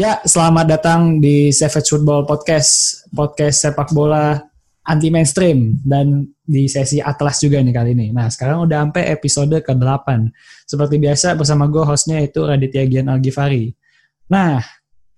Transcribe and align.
Ya, 0.00 0.16
selamat 0.24 0.64
datang 0.64 1.00
di 1.20 1.52
Savage 1.52 1.92
Football 1.92 2.24
Podcast, 2.24 3.04
podcast 3.12 3.68
sepak 3.68 3.92
bola 3.92 4.40
anti 4.88 5.12
mainstream 5.12 5.76
dan 5.84 6.24
di 6.40 6.64
sesi 6.72 7.04
Atlas 7.04 7.36
juga 7.44 7.60
nih 7.60 7.68
kali 7.68 7.92
ini. 7.92 8.08
Nah, 8.08 8.32
sekarang 8.32 8.64
udah 8.64 8.80
sampai 8.80 9.12
episode 9.12 9.60
ke-8. 9.60 10.32
Seperti 10.64 10.96
biasa 10.96 11.36
bersama 11.36 11.68
gue 11.68 11.84
hostnya 11.84 12.16
itu 12.24 12.40
Raditya 12.40 12.88
Gian 12.88 13.12
Algifari. 13.12 13.76
Nah, 14.32 14.64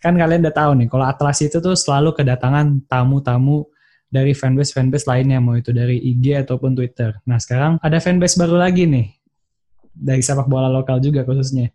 kan 0.02 0.18
kalian 0.18 0.42
udah 0.42 0.54
tahu 0.58 0.74
nih, 0.74 0.90
kalau 0.90 1.06
Atlas 1.06 1.38
itu 1.46 1.62
tuh 1.62 1.78
selalu 1.78 2.18
kedatangan 2.18 2.82
tamu-tamu 2.90 3.70
dari 4.10 4.34
fanbase-fanbase 4.34 5.06
lainnya, 5.06 5.38
mau 5.38 5.54
itu 5.54 5.70
dari 5.70 6.02
IG 6.10 6.42
ataupun 6.42 6.74
Twitter. 6.74 7.22
Nah, 7.22 7.38
sekarang 7.38 7.78
ada 7.78 8.02
fanbase 8.02 8.34
baru 8.34 8.58
lagi 8.58 8.90
nih, 8.90 9.14
dari 9.94 10.26
sepak 10.26 10.50
bola 10.50 10.66
lokal 10.66 10.98
juga 10.98 11.22
khususnya 11.22 11.70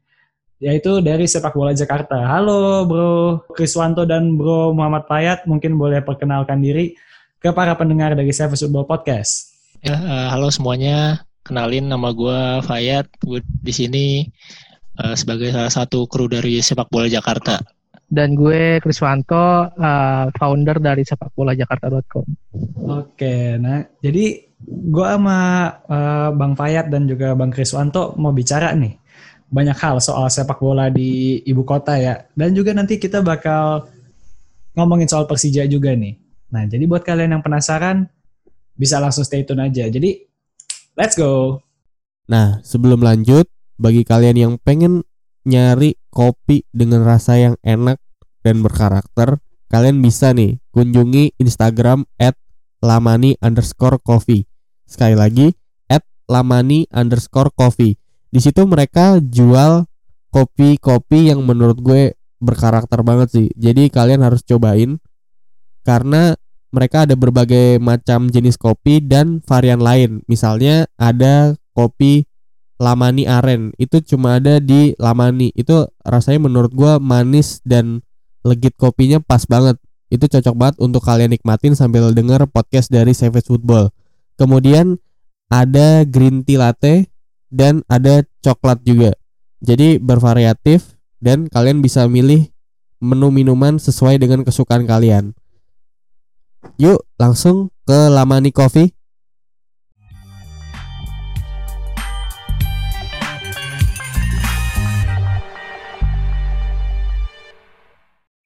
yaitu 0.57 1.05
dari 1.05 1.29
sepak 1.29 1.53
bola 1.53 1.73
Jakarta. 1.73 2.17
Halo 2.25 2.85
Bro 2.89 3.45
Kriswanto 3.53 4.09
dan 4.09 4.37
Bro 4.37 4.73
Muhammad 4.73 5.05
Payat, 5.05 5.45
mungkin 5.45 5.77
boleh 5.77 6.01
perkenalkan 6.01 6.61
diri 6.61 6.97
ke 7.37 7.53
para 7.53 7.77
pendengar 7.77 8.17
dari 8.17 8.33
Seven 8.33 8.57
Football 8.57 8.89
Podcast. 8.89 9.53
Ya, 9.85 9.93
uh, 9.93 10.27
halo 10.33 10.49
semuanya. 10.49 11.21
Kenalin 11.45 11.85
nama 11.85 12.09
gue 12.09 12.65
Fayat. 12.65 13.05
Gue 13.21 13.45
di 13.45 13.69
sini 13.69 14.05
uh, 14.97 15.13
sebagai 15.13 15.53
salah 15.53 15.69
satu 15.69 16.09
kru 16.09 16.25
dari 16.25 16.57
sepak 16.57 16.89
bola 16.89 17.05
Jakarta. 17.05 17.61
Dan 18.07 18.33
gue 18.33 18.79
Kriswanto, 18.79 19.67
uh, 19.67 20.25
founder 20.31 20.79
dari 20.79 21.03
sepakbolajakarta.com. 21.03 22.25
Oke, 22.87 23.59
nah 23.59 23.83
jadi 23.99 24.47
gue 24.65 25.05
sama 25.05 25.69
uh, 25.85 26.29
Bang 26.33 26.57
Fayat 26.57 26.89
dan 26.89 27.05
juga 27.05 27.37
Bang 27.37 27.53
Kriswanto 27.53 28.17
mau 28.17 28.33
bicara 28.33 28.73
nih 28.73 29.06
banyak 29.47 29.77
hal 29.79 30.03
soal 30.03 30.27
sepak 30.27 30.59
bola 30.59 30.91
di 30.91 31.39
ibu 31.47 31.63
kota 31.63 31.95
ya. 31.95 32.27
Dan 32.35 32.51
juga 32.51 32.75
nanti 32.75 32.99
kita 32.99 33.23
bakal 33.23 33.87
ngomongin 34.75 35.07
soal 35.07 35.25
Persija 35.25 35.63
juga 35.65 35.95
nih. 35.95 36.19
Nah, 36.51 36.67
jadi 36.67 36.83
buat 36.87 37.03
kalian 37.03 37.39
yang 37.39 37.43
penasaran, 37.43 38.07
bisa 38.75 38.99
langsung 38.99 39.23
stay 39.23 39.43
tune 39.43 39.63
aja. 39.63 39.87
Jadi, 39.87 40.23
let's 40.95 41.15
go! 41.15 41.63
Nah, 42.27 42.59
sebelum 42.63 42.99
lanjut, 43.03 43.47
bagi 43.79 44.03
kalian 44.03 44.37
yang 44.37 44.53
pengen 44.59 45.03
nyari 45.47 45.95
kopi 46.11 46.67
dengan 46.75 47.07
rasa 47.07 47.39
yang 47.39 47.55
enak 47.63 47.99
dan 48.43 48.59
berkarakter, 48.59 49.39
kalian 49.71 50.03
bisa 50.03 50.35
nih 50.35 50.59
kunjungi 50.75 51.39
Instagram 51.39 52.03
at 52.19 52.35
lamani 52.83 53.39
underscore 53.39 53.99
coffee. 54.03 54.47
Sekali 54.87 55.15
lagi, 55.15 55.47
at 55.87 56.03
lamani 56.27 56.87
underscore 56.91 57.51
coffee 57.51 57.99
di 58.27 58.39
situ 58.43 58.63
mereka 58.67 59.19
jual 59.23 59.87
kopi-kopi 60.31 61.31
yang 61.31 61.41
menurut 61.43 61.79
gue 61.79 62.13
berkarakter 62.37 63.01
banget 63.01 63.27
sih. 63.33 63.47
Jadi 63.57 63.89
kalian 63.89 64.21
harus 64.21 64.45
cobain 64.45 65.01
karena 65.81 66.37
mereka 66.69 67.07
ada 67.07 67.15
berbagai 67.15 67.79
macam 67.79 68.27
jenis 68.27 68.59
kopi 68.59 68.99
dan 68.99 69.39
varian 69.47 69.79
lain. 69.79 70.21
Misalnya 70.27 70.85
ada 70.99 71.55
kopi 71.71 72.27
Lamani 72.77 73.25
Aren 73.25 73.73
itu 73.81 74.03
cuma 74.05 74.37
ada 74.37 74.61
di 74.61 74.93
Lamani. 75.01 75.49
Itu 75.57 75.89
rasanya 76.05 76.45
menurut 76.45 76.71
gue 76.75 77.01
manis 77.01 77.63
dan 77.65 78.05
legit 78.45 78.77
kopinya 78.77 79.17
pas 79.17 79.47
banget. 79.49 79.81
Itu 80.13 80.29
cocok 80.29 80.55
banget 80.55 80.75
untuk 80.79 81.01
kalian 81.01 81.33
nikmatin 81.33 81.73
sambil 81.73 82.13
denger 82.13 82.45
podcast 82.47 82.93
dari 82.93 83.17
Savage 83.17 83.49
Football. 83.49 83.89
Kemudian 84.37 85.01
ada 85.49 86.05
green 86.05 86.45
tea 86.45 86.61
latte 86.61 87.09
dan 87.47 87.83
ada 87.87 88.23
coklat 88.43 88.83
juga. 88.83 89.15
Jadi 89.63 89.97
bervariatif 89.97 90.95
dan 91.17 91.49
kalian 91.49 91.81
bisa 91.81 92.05
milih 92.05 92.47
menu 93.01 93.29
minuman 93.33 93.81
sesuai 93.81 94.21
dengan 94.21 94.45
kesukaan 94.45 94.85
kalian. 94.85 95.33
Yuk, 96.77 97.01
langsung 97.17 97.73
ke 97.87 98.09
Lamani 98.11 98.53
Coffee. 98.53 98.93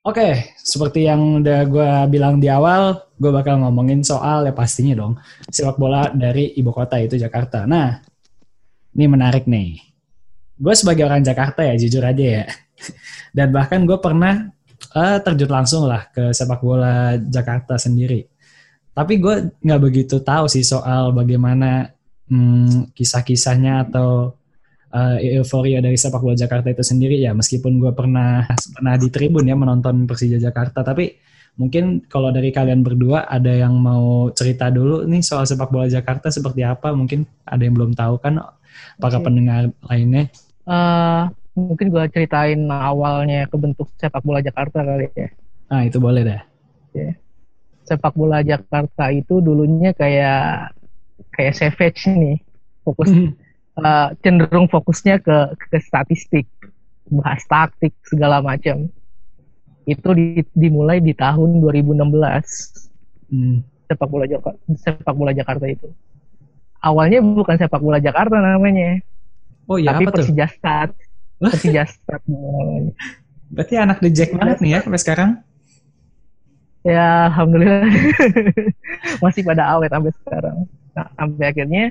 Oke, 0.02 0.58
seperti 0.58 1.06
yang 1.06 1.46
udah 1.46 1.62
gue 1.70 1.90
bilang 2.10 2.42
di 2.42 2.50
awal, 2.50 3.06
gue 3.22 3.30
bakal 3.30 3.62
ngomongin 3.62 4.02
soal 4.02 4.50
ya 4.50 4.54
pastinya 4.54 4.98
dong 4.98 5.14
sepak 5.46 5.78
bola 5.78 6.10
dari 6.10 6.58
ibu 6.58 6.74
kota 6.74 6.98
itu 6.98 7.22
Jakarta. 7.22 7.70
Nah, 7.70 8.02
ini 8.96 9.06
menarik 9.08 9.48
nih. 9.48 9.80
Gue 10.62 10.74
sebagai 10.78 11.08
orang 11.08 11.26
Jakarta 11.26 11.66
ya, 11.66 11.74
jujur 11.74 12.04
aja 12.06 12.44
ya. 12.44 12.46
Dan 13.38 13.50
bahkan 13.56 13.84
gue 13.88 13.98
pernah 13.98 14.52
uh, 14.94 15.18
terjun 15.24 15.52
langsung 15.52 15.88
lah 15.88 16.10
ke 16.12 16.36
sepak 16.36 16.62
bola 16.62 17.18
Jakarta 17.18 17.80
sendiri. 17.80 18.28
Tapi 18.92 19.14
gue 19.24 19.56
nggak 19.64 19.82
begitu 19.82 20.20
tahu 20.20 20.52
sih 20.52 20.68
soal 20.68 21.16
bagaimana 21.16 21.88
hmm, 22.28 22.92
kisah-kisahnya 22.92 23.88
atau 23.88 24.36
uh, 24.92 25.18
euforia 25.20 25.80
dari 25.80 25.96
sepak 25.96 26.20
bola 26.20 26.36
Jakarta 26.36 26.68
itu 26.70 26.84
sendiri 26.84 27.18
ya. 27.18 27.32
Meskipun 27.32 27.80
gue 27.80 27.92
pernah 27.96 28.46
pernah 28.76 28.96
di 29.00 29.08
tribun 29.08 29.48
ya 29.48 29.56
menonton 29.56 30.04
Persija 30.06 30.38
Jakarta, 30.38 30.84
tapi 30.84 31.16
mungkin 31.56 32.04
kalau 32.08 32.32
dari 32.32 32.52
kalian 32.52 32.84
berdua 32.84 33.28
ada 33.28 33.52
yang 33.52 33.76
mau 33.76 34.32
cerita 34.32 34.72
dulu 34.72 35.04
nih 35.08 35.24
soal 35.24 35.48
sepak 35.48 35.72
bola 35.72 35.88
Jakarta 35.88 36.28
seperti 36.28 36.68
apa? 36.68 36.92
Mungkin 36.92 37.24
ada 37.48 37.64
yang 37.64 37.76
belum 37.80 37.96
tahu 37.96 38.20
kan 38.20 38.44
para 38.98 39.18
okay. 39.18 39.26
pendengar 39.26 39.62
lainnya? 39.88 40.30
Uh, 40.66 41.32
mungkin 41.58 41.92
gue 41.92 42.04
ceritain 42.14 42.60
awalnya 42.70 43.50
kebentuk 43.52 43.92
sepak 44.00 44.24
bola 44.24 44.40
Jakarta 44.40 44.86
kali 44.86 45.12
ya. 45.14 45.30
Ah 45.68 45.84
itu 45.84 45.98
boleh 46.00 46.24
dah. 46.24 46.42
Yeah. 46.96 47.16
Sepak 47.88 48.16
bola 48.16 48.44
Jakarta 48.44 49.12
itu 49.12 49.44
dulunya 49.44 49.92
kayak 49.92 50.76
kayak 51.32 51.56
savage 51.56 52.08
nih, 52.08 52.40
fokus 52.84 53.12
uh, 53.80 54.12
cenderung 54.24 54.68
fokusnya 54.68 55.20
ke 55.24 55.38
ke 55.56 55.78
statistik, 55.80 56.48
bahas 57.12 57.44
taktik 57.48 57.96
segala 58.08 58.40
macam. 58.40 58.88
Itu 59.88 60.14
di, 60.14 60.46
dimulai 60.54 61.02
di 61.02 61.12
tahun 61.18 61.58
2016. 61.60 62.06
Hmm. 63.32 63.64
Sepak 63.88 64.08
bola 64.08 64.24
Jakarta, 64.24 64.60
sepak 64.78 65.16
bola 65.16 65.32
Jakarta 65.36 65.68
itu 65.68 65.92
awalnya 66.82 67.22
bukan 67.22 67.56
sepak 67.56 67.80
bola 67.80 68.02
Jakarta 68.02 68.42
namanya. 68.42 69.00
Oh 69.70 69.78
iya, 69.78 69.94
tapi 69.94 70.10
apa 70.10 70.14
Persija 70.18 70.48
Stad. 70.50 70.90
Persija 71.38 71.86
Stad 71.88 72.22
namanya. 72.28 72.94
Berarti 73.52 73.74
anak 73.78 73.98
The 74.02 74.10
Jack 74.12 74.34
banget 74.34 74.58
nih 74.60 74.72
ya 74.76 74.80
sampai 74.84 75.02
sekarang? 75.02 75.32
Ya, 76.82 77.30
alhamdulillah 77.30 77.86
masih 79.24 79.46
pada 79.46 79.70
awet 79.78 79.94
sampai 79.94 80.12
sekarang. 80.18 80.58
Nah, 80.98 81.08
sampai 81.14 81.46
akhirnya 81.46 81.84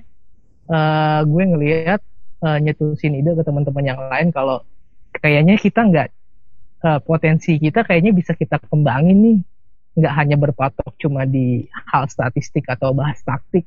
uh, 0.67 1.21
gue 1.23 1.45
ngelihat 1.47 2.01
uh, 2.43 2.59
nyetusin 2.59 3.17
ide 3.17 3.33
ke 3.39 3.43
teman-teman 3.47 3.85
yang 3.87 4.01
lain 4.11 4.35
kalau 4.35 4.67
kayaknya 5.15 5.55
kita 5.57 5.87
nggak 5.87 6.09
uh, 6.85 7.01
potensi 7.03 7.57
kita 7.57 7.87
kayaknya 7.87 8.13
bisa 8.15 8.33
kita 8.35 8.59
kembangin 8.67 9.19
nih 9.21 9.39
nggak 10.01 10.15
hanya 10.15 10.37
berpatok 10.39 10.95
cuma 11.03 11.27
di 11.27 11.67
hal 11.91 12.07
statistik 12.07 12.67
atau 12.71 12.95
bahas 12.95 13.19
taktik 13.23 13.67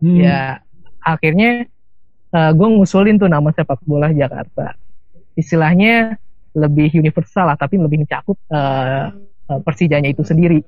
hmm. 0.00 0.18
ya 0.20 0.60
akhirnya 1.00 1.68
uh, 2.34 2.50
gue 2.52 2.68
ngusulin 2.68 3.16
tuh 3.16 3.30
nama 3.30 3.48
sepak 3.54 3.80
bola 3.84 4.12
Jakarta 4.12 4.76
istilahnya 5.38 6.18
lebih 6.52 6.90
universal 6.98 7.46
lah 7.46 7.56
tapi 7.56 7.78
lebih 7.78 8.02
mencakup 8.02 8.36
uh, 8.50 9.14
uh, 9.48 9.60
Persijanya 9.62 10.10
itu 10.10 10.26
sendiri 10.26 10.60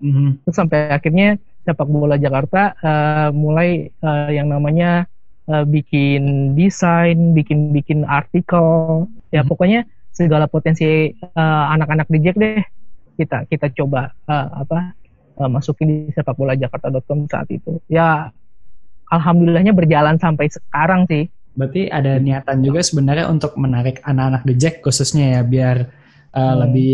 hmm. 0.00 0.46
terus 0.46 0.56
sampai 0.56 0.90
akhirnya 0.90 1.36
sepak 1.66 1.86
bola 1.86 2.16
Jakarta 2.16 2.72
uh, 2.80 3.28
mulai 3.34 3.92
uh, 4.00 4.30
yang 4.32 4.48
namanya 4.48 5.04
uh, 5.50 5.66
bikin 5.66 6.54
desain 6.56 7.36
bikin 7.36 7.74
bikin 7.76 8.06
artikel 8.08 9.04
ya 9.30 9.44
hmm. 9.44 9.50
pokoknya 9.50 9.80
segala 10.16 10.48
potensi 10.48 11.12
anak-anak 11.36 12.08
uh, 12.08 12.12
di 12.16 12.18
Jack 12.24 12.36
deh 12.40 12.64
kita 13.20 13.48
kita 13.48 13.72
coba 13.76 14.12
uh, 14.28 14.64
apa 14.64 14.96
uh, 15.36 15.50
masukin 15.50 15.86
di 15.88 15.96
sepak 16.12 16.36
bola 16.36 16.56
jakarta.com 16.56 17.28
saat 17.28 17.48
itu. 17.52 17.80
Ya 17.86 18.32
alhamdulillahnya 19.12 19.76
berjalan 19.76 20.18
sampai 20.18 20.50
sekarang 20.50 21.06
sih. 21.06 21.30
Berarti 21.56 21.88
ada 21.88 22.20
niatan 22.20 22.60
juga 22.60 22.84
sebenarnya 22.84 23.32
untuk 23.32 23.56
menarik 23.56 24.04
anak-anak 24.04 24.42
The 24.44 24.54
Jack 24.60 24.74
khususnya 24.84 25.40
ya 25.40 25.42
biar 25.46 25.88
uh, 26.36 26.40
hmm. 26.40 26.56
lebih 26.66 26.92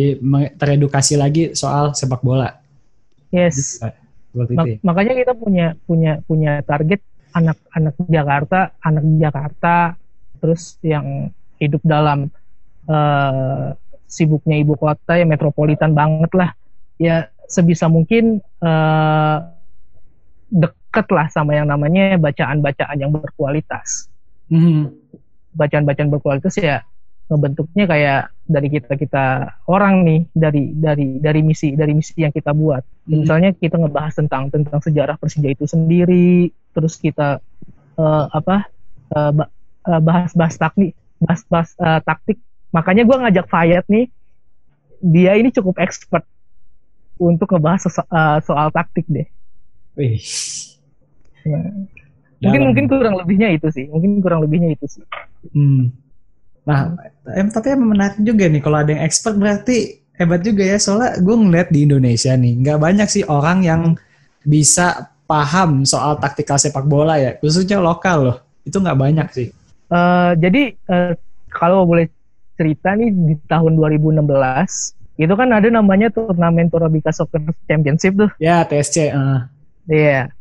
teredukasi 0.54 1.18
lagi 1.18 1.54
soal 1.58 1.98
sepak 1.98 2.22
bola. 2.22 2.62
Yes. 3.34 3.82
Gitu, 4.32 4.52
Mak 4.54 4.66
ya? 4.68 4.76
Makanya 4.86 5.12
kita 5.18 5.32
punya 5.34 5.66
punya 5.84 6.12
punya 6.24 6.62
target 6.62 7.02
anak-anak 7.32 7.96
Jakarta, 8.06 8.58
anak 8.84 9.04
Jakarta 9.18 9.76
terus 10.38 10.76
yang 10.84 11.30
hidup 11.58 11.82
dalam 11.86 12.28
uh, 12.90 13.72
sibuknya 14.06 14.58
ibu 14.60 14.76
kota 14.76 15.16
ya 15.16 15.26
metropolitan 15.26 15.96
banget 15.96 16.32
lah. 16.36 16.50
Ya 17.00 17.32
sebisa 17.48 17.86
mungkin 17.90 18.40
uh, 18.62 19.38
deket 20.52 21.06
lah 21.08 21.26
sama 21.32 21.56
yang 21.56 21.68
namanya 21.68 22.20
bacaan-bacaan 22.20 22.96
yang 23.00 23.12
berkualitas. 23.12 24.08
hmm. 24.52 24.92
Bacaan-bacaan 25.52 26.08
berkualitas 26.08 26.56
ya 26.60 26.80
ngebentuknya 27.32 27.84
kayak 27.88 28.22
dari 28.44 28.68
kita 28.68 28.92
kita 29.00 29.24
orang 29.70 30.04
nih 30.04 30.20
dari 30.36 30.74
dari 30.76 31.16
dari 31.16 31.40
misi 31.40 31.72
dari 31.72 31.96
misi 31.96 32.20
yang 32.20 32.34
kita 32.34 32.52
buat 32.52 32.84
Hmm. 33.02 33.26
misalnya 33.26 33.50
kita 33.50 33.82
ngebahas 33.82 34.14
tentang 34.14 34.46
tentang 34.46 34.78
sejarah 34.78 35.18
Persija 35.18 35.50
itu 35.50 35.66
sendiri 35.66 36.54
terus 36.70 36.94
kita 37.02 37.42
eh, 37.98 38.26
apa 38.30 38.70
eh, 39.10 39.32
eh, 39.90 40.00
bahas-bahas 40.06 40.54
taktik 40.54 40.94
bahas-bahas 41.18 41.74
eh, 41.82 42.00
taktik 42.06 42.38
makanya 42.70 43.02
gue 43.02 43.16
ngajak 43.26 43.46
Fayat 43.50 43.90
nih 43.90 44.06
dia 45.02 45.34
ini 45.34 45.50
cukup 45.50 45.82
expert 45.82 46.22
untuk 47.16 47.48
ngebahas 47.48 47.82
so- 47.86 48.08
eh, 48.08 48.38
soal 48.42 48.68
taktik 48.70 49.04
deh 49.08 49.26
Wih. 49.92 50.20
mungkin 52.42 52.60
Dalam. 52.62 52.66
mungkin 52.70 52.84
kurang 52.86 53.14
lebihnya 53.18 53.48
itu 53.52 53.68
sih 53.70 53.86
mungkin 53.88 54.18
kurang 54.20 54.42
lebihnya 54.42 54.72
itu 54.72 54.86
sih 54.88 55.04
Hmm. 55.50 55.90
Nah, 56.62 56.94
em, 57.34 57.50
tapi 57.50 57.74
emang 57.74 57.98
menarik 57.98 58.14
juga 58.22 58.46
nih 58.46 58.62
kalau 58.62 58.78
ada 58.78 58.94
yang 58.94 59.02
expert 59.02 59.34
berarti 59.34 59.98
hebat 60.14 60.46
juga 60.46 60.62
ya 60.62 60.78
soalnya 60.78 61.18
gue 61.18 61.34
ngeliat 61.34 61.68
di 61.74 61.82
Indonesia 61.82 62.30
nih 62.38 62.62
nggak 62.62 62.78
banyak 62.78 63.08
sih 63.10 63.26
orang 63.26 63.66
yang 63.66 63.98
bisa 64.46 65.10
paham 65.26 65.82
soal 65.82 66.22
taktikal 66.22 66.54
sepak 66.54 66.86
bola 66.86 67.18
ya 67.18 67.34
khususnya 67.42 67.82
lokal 67.82 68.18
loh 68.22 68.36
itu 68.62 68.78
nggak 68.78 68.94
banyak 68.94 69.28
sih. 69.34 69.48
Eh, 69.90 70.30
jadi 70.38 70.62
eh, 70.78 71.12
kalau 71.50 71.82
boleh 71.82 72.06
cerita 72.54 72.94
nih 72.94 73.10
di 73.10 73.34
tahun 73.50 73.74
2016 73.74 74.22
itu 75.20 75.34
kan 75.36 75.48
ada 75.52 75.68
namanya 75.68 76.08
turnamen 76.08 76.72
Torabika 76.72 77.12
Soccer 77.12 77.40
Championship 77.68 78.16
tuh. 78.16 78.30
Ya 78.40 78.64
TSC. 78.64 79.12
eh. 79.12 79.40
Iya. 79.88 80.32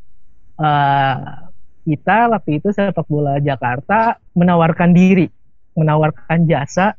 Eh, 0.62 1.16
kita 1.82 2.30
waktu 2.32 2.62
itu 2.62 2.70
sepak 2.72 3.10
bola 3.10 3.42
Jakarta 3.42 4.22
menawarkan 4.38 4.94
diri, 4.94 5.28
menawarkan 5.76 6.46
jasa 6.48 6.96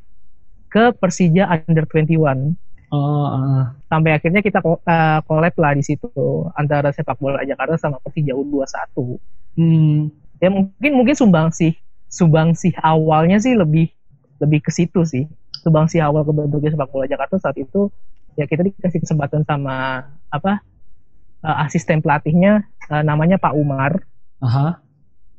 ke 0.69 0.93
Persija 0.97 1.49
Under 1.49 1.87
21. 1.87 2.53
Oh, 2.93 3.25
eh. 3.25 3.63
Sampai 3.89 4.13
akhirnya 4.13 4.45
kita 4.45 4.61
eh, 4.61 5.19
collab 5.25 5.55
lah 5.57 5.73
di 5.73 5.81
situ 5.81 6.09
antara 6.53 6.93
sepak 6.93 7.17
bola 7.17 7.41
Jakarta 7.41 7.79
sama 7.79 7.97
Persija 8.03 8.37
U21. 8.37 9.17
Hmm. 9.53 10.09
ya 10.41 10.49
mungkin 10.49 10.91
mungkin 10.97 11.15
sumbangsih 11.15 11.77
sumbangsih 12.09 12.73
awalnya 12.81 13.37
sih 13.37 13.53
lebih 13.53 13.93
lebih 14.41 14.65
ke 14.65 14.73
situ 14.73 15.05
sih 15.05 15.29
sumbangsih 15.63 16.03
awal 16.03 16.27
kebentuknya 16.27 16.75
sepak 16.75 16.91
bola 16.91 17.07
Jakarta 17.07 17.39
saat 17.39 17.55
itu 17.55 17.87
ya 18.35 18.43
kita 18.43 18.67
dikasih 18.67 18.99
kesempatan 18.99 19.47
sama 19.47 20.03
apa 20.27 20.59
eh, 21.41 21.57
asisten 21.63 22.03
pelatihnya 22.03 22.67
eh, 22.91 23.03
namanya 23.03 23.39
Pak 23.39 23.53
Umar 23.55 24.03
Aha. 24.43 24.83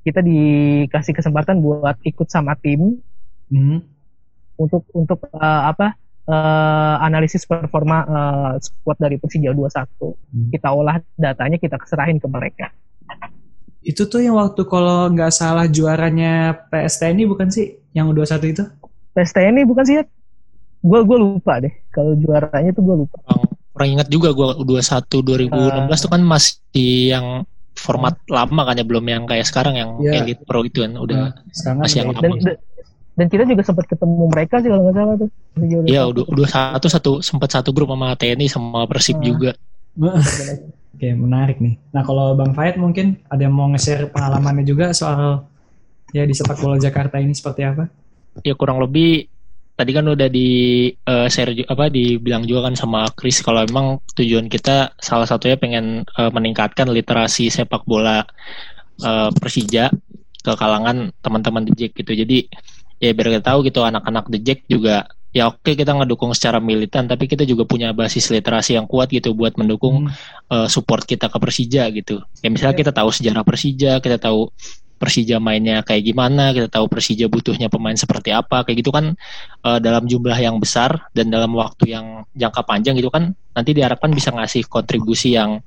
kita 0.00 0.25
dikasih 0.25 1.12
kesempatan 1.12 1.61
buat 1.61 2.00
ikut 2.03 2.26
sama 2.26 2.56
tim 2.56 2.99
Hmm. 3.44 3.85
untuk 4.56 4.88
untuk 4.97 5.29
eh, 5.29 5.62
apa 5.69 5.93
eh, 6.25 6.97
analisis 7.05 7.44
performa 7.44 7.99
eh, 8.09 8.53
squad 8.65 8.97
dari 8.97 9.21
Persija 9.21 9.53
21 9.53 9.61
Hmm. 10.32 10.49
kita 10.49 10.73
olah 10.73 10.97
datanya 11.15 11.61
kita 11.61 11.76
serahin 11.85 12.17
ke 12.17 12.25
mereka 12.25 12.73
Itu 13.85 14.09
tuh 14.09 14.25
yang 14.25 14.41
waktu 14.41 14.65
kalau 14.65 15.12
nggak 15.12 15.29
salah 15.29 15.69
juaranya 15.69 16.56
PSTNI 16.73 17.29
bukan 17.29 17.53
sih 17.53 17.76
yang 17.93 18.09
U21 18.09 18.41
itu? 18.49 18.65
PSTN 19.14 19.55
ini 19.55 19.64
bukan 19.64 19.82
sih 19.82 19.96
ya 19.99 20.05
gue 20.81 21.00
gue 21.00 21.19
lupa 21.19 21.58
deh 21.58 21.72
kalau 21.88 22.12
juaranya 22.14 22.70
tuh 22.70 22.82
gue 22.82 22.96
lupa 23.06 23.16
Kurang, 23.22 23.49
kurang 23.72 23.88
ingat 23.90 24.08
juga 24.08 24.28
gua 24.31 24.52
21 24.55 25.49
2016 25.49 26.05
tuh 26.05 26.11
kan 26.11 26.22
masih 26.22 26.58
yang 27.11 27.26
format 27.75 28.14
lama 28.28 28.62
kan 28.62 28.76
ya 28.76 28.84
belum 28.84 29.02
yang 29.02 29.25
kayak 29.25 29.43
sekarang 29.44 29.75
yang 29.75 29.90
Iya. 29.99 30.22
Elite 30.22 30.43
Pro 30.43 30.62
itu 30.62 30.78
kan 30.78 30.94
udah 30.94 31.34
Sekarang 31.50 31.78
kan 31.81 31.84
Masih 31.84 31.96
yang 31.99 32.08
udah- 32.11 32.22
dan, 32.22 32.32
dan 32.38 32.56
dan 33.14 33.26
kita 33.31 33.46
juga 33.46 33.62
sempat 33.62 33.87
ketemu 33.87 34.26
mereka 34.26 34.58
sih 34.58 34.69
kalau 34.69 34.82
nggak 34.84 34.96
salah 34.96 35.14
tuh 35.16 35.31
Iya, 35.87 36.02
udah 36.05 36.25
udah 36.28 36.46
satu 36.49 36.87
satu 36.87 37.11
sempat 37.20 37.49
satu 37.49 37.70
grup 37.70 37.87
sama 37.88 38.14
TNI 38.14 38.46
sama 38.46 38.82
Persib 38.84 39.19
Ah. 39.19 39.22
juga. 39.22 39.50
Oke, 40.94 41.11
menarik 41.11 41.58
nih. 41.58 41.78
Nah, 41.90 42.02
kalau 42.02 42.34
Bang 42.34 42.55
Fayed 42.55 42.75
mungkin 42.75 43.19
ada 43.26 43.38
yang 43.40 43.50
mau 43.50 43.66
nge-share 43.66 44.11
pengalamannya 44.11 44.62
juga 44.62 44.90
soal 44.90 45.46
ya 46.11 46.22
di 46.22 46.31
sepak 46.31 46.55
bola 46.56 46.75
Jakarta 46.76 47.19
ini 47.19 47.31
seperti 47.31 47.62
apa? 47.62 47.87
Ya 48.43 48.55
kurang 48.59 48.83
lebih 48.83 49.31
tadi 49.75 49.91
kan 49.91 50.07
udah 50.07 50.29
di 50.31 50.49
eh, 50.91 51.27
share 51.31 51.55
apa 51.67 51.91
dibilang 51.91 52.47
juga 52.47 52.71
kan 52.71 52.75
sama 52.79 53.07
Chris 53.15 53.43
kalau 53.43 53.63
emang 53.67 53.99
tujuan 54.15 54.47
kita 54.47 54.95
salah 54.99 55.27
satunya 55.27 55.59
pengen 55.59 56.03
eh, 56.07 56.31
meningkatkan 56.35 56.91
literasi 56.91 57.51
sepak 57.51 57.83
bola 57.87 58.23
eh, 59.03 59.31
Persija 59.35 59.91
ke 60.45 60.53
kalangan 60.59 61.11
teman-teman 61.25 61.65
The 61.69 61.73
Jack 61.79 61.93
gitu. 62.01 62.13
Jadi 62.15 62.47
ya 63.03 63.11
biar 63.17 63.39
kita 63.39 63.45
tahu 63.55 63.67
gitu 63.67 63.83
anak-anak 63.85 64.31
The 64.31 64.41
Jack 64.43 64.61
juga 64.71 65.07
ya 65.35 65.51
oke 65.51 65.75
kita 65.75 65.91
ngedukung 65.99 66.31
secara 66.31 66.63
militan 66.63 67.11
tapi 67.11 67.27
kita 67.27 67.43
juga 67.43 67.67
punya 67.67 67.91
basis 67.91 68.31
literasi 68.31 68.79
yang 68.79 68.87
kuat 68.87 69.11
gitu 69.11 69.35
buat 69.35 69.59
mendukung 69.59 70.07
Hmm. 70.07 70.15
eh, 70.55 70.69
support 70.71 71.03
kita 71.09 71.27
ke 71.33 71.39
Persija 71.43 71.91
gitu. 71.91 72.23
Ya 72.45 72.49
misalnya 72.55 72.77
kita 72.79 72.93
tahu 72.95 73.11
sejarah 73.11 73.43
Persija, 73.43 73.99
kita 73.99 74.19
tahu 74.23 74.51
Persija 75.05 75.37
mainnya 75.37 75.85
kayak 75.85 76.01
gimana, 76.09 76.56
kita 76.56 76.73
tahu 76.73 76.89
Persija 76.89 77.29
butuhnya 77.29 77.69
pemain 77.69 77.93
seperti 77.93 78.33
apa, 78.33 78.65
kayak 78.65 78.81
gitu 78.81 78.89
kan 78.89 79.12
eh, 79.61 79.79
dalam 79.85 80.09
jumlah 80.09 80.41
yang 80.41 80.56
besar 80.56 81.12
dan 81.12 81.29
dalam 81.29 81.53
waktu 81.53 81.93
yang 81.93 82.25
jangka 82.33 82.65
panjang 82.65 82.97
gitu 82.97 83.12
kan 83.12 83.37
nanti 83.53 83.77
diharapkan 83.77 84.09
bisa 84.17 84.33
ngasih 84.33 84.65
kontribusi 84.65 85.37
yang 85.37 85.61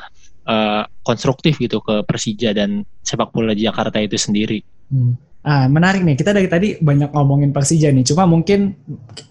eh, 0.49 0.83
konstruktif 1.05 1.61
gitu 1.61 1.77
ke 1.85 2.01
Persija 2.01 2.57
dan 2.57 2.81
sepak 3.05 3.29
bola 3.29 3.53
di 3.53 3.69
Jakarta 3.69 4.01
itu 4.01 4.17
sendiri. 4.17 4.65
Hmm. 4.89 5.27
Ah, 5.47 5.63
menarik 5.71 6.03
nih. 6.03 6.19
Kita 6.19 6.35
dari 6.35 6.51
tadi 6.51 6.75
banyak 6.75 7.15
ngomongin 7.15 7.55
Persija 7.55 7.87
nih. 7.95 8.03
Cuma 8.03 8.27
mungkin 8.27 8.75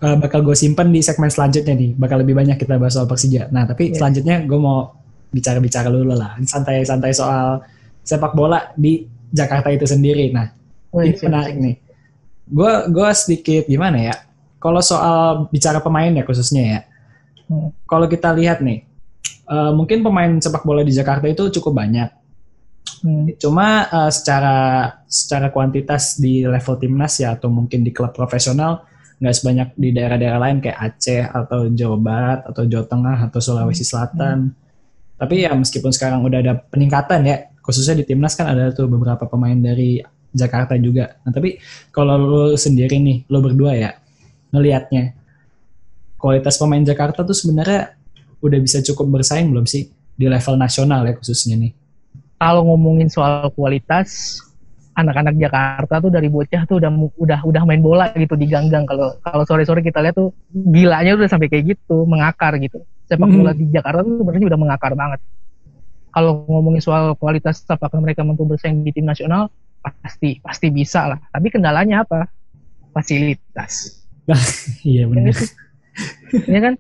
uh, 0.00 0.17
bakal 0.17 0.41
gue 0.41 0.56
simpen 0.56 0.88
di 0.88 1.05
segmen 1.05 1.29
selanjutnya 1.29 1.76
nih. 1.76 1.93
Bakal 1.93 2.25
lebih 2.25 2.32
banyak 2.32 2.56
kita 2.56 2.81
bahas 2.81 2.97
soal 2.97 3.05
Persija. 3.05 3.52
Nah, 3.52 3.69
tapi 3.69 3.93
Iya. 3.93 4.00
selanjutnya 4.00 4.41
gue 4.49 4.56
mau 4.56 4.97
bicara-bicara 5.29 5.93
dulu 5.93 6.17
lah. 6.17 6.41
Santai-santai 6.41 7.12
soal 7.12 7.61
sepak 8.00 8.32
bola 8.32 8.73
di 8.73 9.05
Jakarta 9.32 9.69
itu 9.73 9.87
sendiri. 9.88 10.31
Nah, 10.31 10.52
Wih, 10.94 11.12
ini 11.12 11.19
menarik 11.26 11.56
nih. 11.58 11.76
Gue 12.46 12.73
gue 12.90 13.08
sedikit 13.12 13.64
gimana 13.67 13.99
ya? 13.99 14.14
Kalau 14.62 14.81
soal 14.81 15.50
bicara 15.50 15.82
pemain 15.82 16.11
ya 16.11 16.23
khususnya 16.23 16.62
ya. 16.62 16.81
Hmm. 17.47 17.71
Kalau 17.87 18.06
kita 18.11 18.35
lihat 18.35 18.62
nih, 18.62 18.87
eh, 19.47 19.73
mungkin 19.75 20.02
pemain 20.02 20.30
sepak 20.38 20.66
bola 20.66 20.83
di 20.83 20.95
Jakarta 20.95 21.26
itu 21.26 21.50
cukup 21.61 21.78
banyak. 21.83 22.09
Hmm. 23.02 23.30
Cuma 23.38 23.87
eh, 23.87 24.11
secara 24.14 24.56
secara 25.06 25.50
kuantitas 25.50 26.18
di 26.18 26.47
level 26.47 26.76
timnas 26.78 27.18
ya 27.18 27.35
atau 27.35 27.50
mungkin 27.50 27.83
di 27.87 27.90
klub 27.95 28.14
profesional 28.14 28.87
nggak 29.16 29.37
sebanyak 29.37 29.68
di 29.80 29.88
daerah-daerah 29.97 30.40
lain 30.40 30.59
kayak 30.61 30.76
Aceh 30.76 31.25
atau 31.25 31.73
Jawa 31.73 31.97
Barat 31.97 32.40
atau 32.52 32.68
Jawa 32.68 32.85
Tengah 32.85 33.18
atau 33.28 33.40
Sulawesi 33.40 33.85
Selatan. 33.85 34.52
Tapi 35.16 35.49
ya 35.49 35.56
meskipun 35.56 35.88
sekarang 35.88 36.21
udah 36.28 36.45
ada 36.45 36.54
peningkatan 36.61 37.25
ya, 37.25 37.49
khususnya 37.66 37.99
di 37.99 38.04
timnas 38.06 38.38
kan 38.38 38.46
ada 38.46 38.70
tuh 38.70 38.87
beberapa 38.87 39.26
pemain 39.26 39.58
dari 39.58 39.99
Jakarta 40.30 40.78
juga. 40.78 41.18
Nah 41.26 41.35
tapi 41.35 41.58
kalau 41.90 42.14
lu 42.16 42.42
sendiri 42.54 42.96
nih, 43.02 43.26
lu 43.26 43.42
berdua 43.42 43.75
ya 43.75 43.90
ngelihatnya 44.54 45.12
kualitas 46.16 46.56
pemain 46.56 46.80
Jakarta 46.80 47.26
tuh 47.26 47.35
sebenarnya 47.35 47.92
udah 48.40 48.58
bisa 48.62 48.80
cukup 48.80 49.20
bersaing 49.20 49.50
belum 49.52 49.66
sih 49.66 49.90
di 50.16 50.26
level 50.30 50.56
nasional 50.56 51.04
ya 51.04 51.12
khususnya 51.12 51.56
nih? 51.61 51.73
kalau 52.37 52.68
ngomongin 52.68 53.08
soal 53.08 53.49
kualitas 53.52 54.40
anak-anak 54.92 55.37
Jakarta 55.40 56.00
tuh 56.00 56.12
dari 56.12 56.28
bocah 56.28 56.64
tuh 56.68 56.80
udah 56.80 56.90
udah 57.16 57.40
udah 57.44 57.62
main 57.64 57.80
bola 57.80 58.12
gitu 58.12 58.32
di 58.37 58.49
ganggang 58.49 58.85
kalau 58.85 59.12
kalau 59.20 59.44
sore-sore 59.44 59.80
kita 59.80 60.00
lihat 60.00 60.16
tuh 60.16 60.32
gilanya 60.52 61.16
udah 61.16 61.28
sampai 61.28 61.49
kayak 61.49 61.76
gitu 61.76 62.04
mengakar 62.04 62.56
gitu 62.61 62.80
sepak 63.08 63.28
Hmm. 63.28 63.40
bola 63.40 63.52
di 63.56 63.68
Jakarta 63.73 64.04
tuh 64.04 64.20
sebenarnya 64.20 64.46
udah 64.52 64.61
mengakar 64.61 64.92
banget 64.96 65.20
kalau 66.16 66.49
ngomongin 66.49 66.80
soal 66.80 67.12
kualitas 67.20 67.61
apakah 67.68 68.00
mereka 68.00 68.25
mampu 68.25 68.49
bersaing 68.49 68.80
di 68.80 68.88
tim 68.88 69.04
nasional? 69.04 69.52
Pasti 69.85 70.40
pasti 70.40 70.73
bisa 70.73 71.12
lah. 71.12 71.20
Tapi 71.28 71.52
kendalanya 71.52 72.08
apa? 72.08 72.25
Fasilitas. 72.96 74.00
Iya 74.82 75.06
benar. 75.06 75.37
ya 76.49 76.58
kan? 76.64 76.75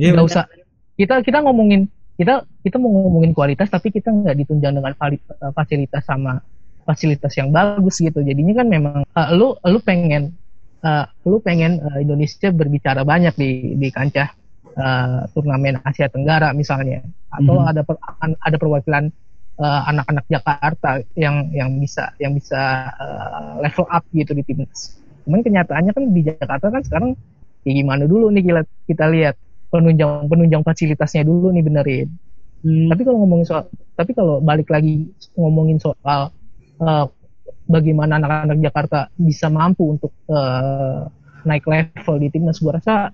Iya 0.00 0.08
nggak 0.16 0.26
usah. 0.26 0.48
Kita 0.96 1.20
kita 1.20 1.44
ngomongin 1.44 1.86
kita 2.16 2.48
kita 2.64 2.80
mau 2.80 2.90
ngomongin 2.90 3.36
kualitas 3.36 3.68
tapi 3.68 3.92
kita 3.92 4.08
nggak 4.08 4.34
ditunjang 4.40 4.74
dengan 4.80 4.96
eh, 4.98 5.20
fasilitas 5.52 6.02
sama 6.08 6.40
fasilitas 6.88 7.36
yang 7.36 7.52
bagus 7.52 8.00
gitu. 8.00 8.24
Jadinya 8.24 8.64
kan 8.64 8.66
memang 8.72 8.96
eh, 9.04 9.28
lu 9.36 9.52
lu 9.62 9.78
pengen 9.84 10.32
eh, 10.80 11.04
lu 11.28 11.38
pengen 11.44 11.76
eh, 11.78 11.98
Indonesia 12.02 12.48
berbicara 12.48 13.04
banyak 13.04 13.36
di 13.36 13.76
di 13.76 13.88
kancah 13.92 14.32
eh, 14.76 15.20
turnamen 15.32 15.80
Asia 15.84 16.08
Tenggara 16.08 16.52
misalnya 16.56 17.04
atau 17.32 17.60
Mhm. 17.60 17.68
ada 17.70 17.82
per- 17.84 18.02
an- 18.20 18.40
ada 18.40 18.56
perwakilan 18.60 19.04
eh, 19.60 19.82
anak-anak 19.92 20.24
Jakarta 20.28 20.90
yang 21.16 21.52
yang 21.52 21.70
bisa 21.78 22.12
yang 22.18 22.32
bisa 22.36 22.60
eh, 22.96 23.50
level 23.62 23.86
up 23.88 24.04
gitu 24.12 24.32
di 24.32 24.42
timnas 24.44 24.98
cuman 25.22 25.40
kenyataannya 25.46 25.92
kan 25.94 26.04
di 26.10 26.20
Jakarta 26.26 26.66
kan 26.72 26.82
sekarang 26.82 27.10
ya 27.62 27.72
gimana 27.78 28.04
dulu 28.10 28.26
nih 28.34 28.42
kita, 28.42 28.62
kita 28.90 29.04
lihat 29.12 29.34
penunjang 29.70 30.26
penunjang 30.26 30.62
fasilitasnya 30.66 31.22
dulu 31.24 31.48
nih 31.54 31.62
benerin. 31.64 32.08
Hmm, 32.62 32.86
Tapi 32.90 33.02
kalau 33.06 33.22
ngomongin 33.22 33.46
soal 33.46 33.64
tapi 33.94 34.12
kalau 34.14 34.38
balik 34.42 34.66
lagi 34.70 35.10
ngomongin 35.38 35.78
soal 35.78 36.30
eh, 36.82 37.04
bagaimana 37.66 38.18
anak-anak 38.18 38.58
Jakarta 38.60 38.98
bisa 39.14 39.46
mampu 39.48 39.94
untuk 39.94 40.10
eh, 40.26 41.00
naik 41.46 41.64
level 41.66 42.16
di 42.22 42.28
timnas 42.30 42.58
gue 42.62 42.70
rasa 42.70 43.10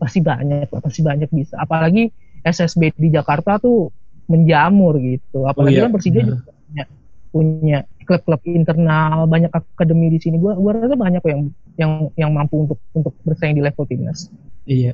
pasti 0.00 0.24
banyak 0.24 0.72
lah 0.72 0.80
pasti 0.80 1.04
banyak 1.04 1.28
bisa 1.28 1.60
apalagi 1.60 2.08
SSB 2.40 2.96
di 2.96 3.12
Jakarta 3.12 3.60
tuh 3.60 3.92
menjamur 4.32 4.96
gitu 4.96 5.44
apalagi 5.44 5.76
iya, 5.76 5.84
kan 5.84 5.92
Persija 5.92 6.20
juga 6.24 6.40
punya 6.48 6.84
punya 7.30 7.78
klub-klub 8.08 8.40
internal 8.48 9.28
banyak 9.28 9.52
akademi 9.52 10.08
di 10.08 10.18
sini 10.18 10.40
gue 10.40 10.56
gua 10.56 10.72
rasa 10.72 10.96
banyak 10.96 11.20
kok 11.20 11.30
yang 11.30 11.42
yang 11.76 11.92
yang 12.16 12.30
mampu 12.32 12.64
untuk 12.64 12.80
untuk 12.96 13.12
bersaing 13.22 13.54
di 13.54 13.62
level 13.62 13.84
timnas 13.84 14.32
Iya. 14.70 14.92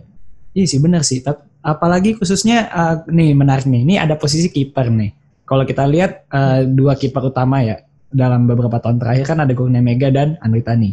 Iya 0.57 0.67
sih 0.67 0.81
benar 0.81 1.03
sih. 1.05 1.21
Apalagi 1.61 2.17
khususnya 2.17 2.73
eh, 2.73 2.97
nih 3.13 3.37
menarik 3.37 3.69
nih. 3.69 3.85
Ini 3.85 3.95
ada 4.01 4.17
posisi 4.17 4.49
kiper 4.49 4.89
nih. 4.89 5.11
Kalau 5.45 5.69
kita 5.69 5.85
lihat 5.85 6.27
eh, 6.33 6.65
dua 6.65 6.97
kiper 6.97 7.29
utama 7.29 7.61
ya 7.61 7.85
dalam 8.09 8.49
beberapa 8.49 8.81
tahun 8.81 8.97
terakhir 9.03 9.37
kan 9.37 9.39
ada 9.45 9.53
Kurnia 9.53 9.85
Mega 9.85 10.09
dan 10.09 10.41
Andri 10.41 10.65
Tani. 10.65 10.91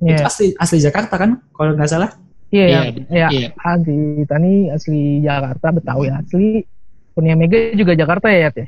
Itu 0.00 0.18
Iya, 0.18 0.26
asli 0.26 0.46
asli 0.56 0.78
Jakarta 0.80 1.14
kan? 1.20 1.44
Kalau 1.52 1.76
nggak 1.76 1.90
salah. 1.90 2.10
Iya, 2.52 2.64
Iya, 2.68 2.80
ya, 3.08 3.28
iya. 3.32 3.48
Adi 3.56 4.28
Tani 4.28 4.68
asli 4.68 5.24
Jakarta, 5.24 5.72
Betawi 5.72 6.12
asli, 6.12 6.62
Kurnia 7.16 7.34
Mega 7.34 7.72
juga 7.72 7.96
Jakarta 7.96 8.28
ya, 8.28 8.48
Yat, 8.48 8.54
ya? 8.54 8.66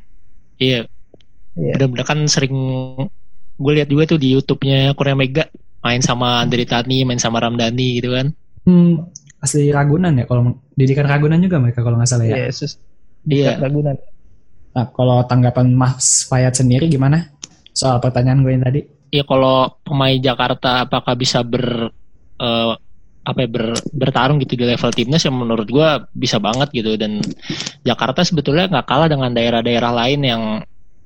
Iya. 0.59 0.81
Iya. 1.55 1.75
Bener-bener 1.79 2.07
kan 2.09 2.19
sering 2.27 2.57
gue 3.55 3.73
lihat 3.77 3.87
juga 3.87 4.11
tuh 4.11 4.19
di 4.19 4.35
YouTube-nya 4.35 4.97
Korea 4.99 5.15
Mega 5.15 5.47
main 5.85 6.01
sama 6.01 6.43
Andri 6.43 6.65
Tani, 6.65 7.05
main 7.05 7.21
sama 7.21 7.39
Ramdhani 7.45 7.89
gitu 8.01 8.17
kan. 8.17 8.33
Hmm, 8.65 9.13
asli 9.39 9.69
Ragunan 9.71 10.17
ya. 10.17 10.25
Kalau 10.25 10.57
didikan 10.75 11.07
Ragunan 11.07 11.39
juga 11.39 11.61
mereka 11.61 11.85
kalau 11.85 12.01
nggak 12.01 12.11
salah 12.11 12.27
ya. 12.27 12.49
Yesus. 12.49 12.81
Iya. 13.29 13.61
Ragunan. 13.61 13.95
Nah, 14.75 14.91
kalau 14.91 15.23
tanggapan 15.29 15.71
Mas 15.71 16.27
Fayat 16.27 16.59
sendiri 16.59 16.91
gimana 16.91 17.31
soal 17.71 18.03
pertanyaan 18.03 18.43
gue 18.43 18.53
yang 18.57 18.65
tadi? 18.65 18.81
Ya 19.15 19.23
kalau 19.23 19.71
pemain 19.87 20.19
Jakarta 20.19 20.89
apakah 20.89 21.15
bisa 21.15 21.47
ber 21.47 21.95
eh, 22.43 22.73
apa 23.25 23.39
ya, 23.45 23.49
ber, 23.49 23.65
bertarung 23.91 24.37
gitu 24.45 24.55
di 24.61 24.69
level 24.69 24.93
timnas 24.93 25.25
yang 25.25 25.37
menurut 25.37 25.65
gue 25.65 25.89
bisa 26.13 26.37
banget 26.37 26.69
gitu 26.77 27.01
dan 27.01 27.25
Jakarta 27.81 28.21
sebetulnya 28.21 28.69
nggak 28.69 28.87
kalah 28.87 29.09
dengan 29.09 29.33
daerah-daerah 29.33 29.93
lain 29.97 30.21
yang 30.23 30.43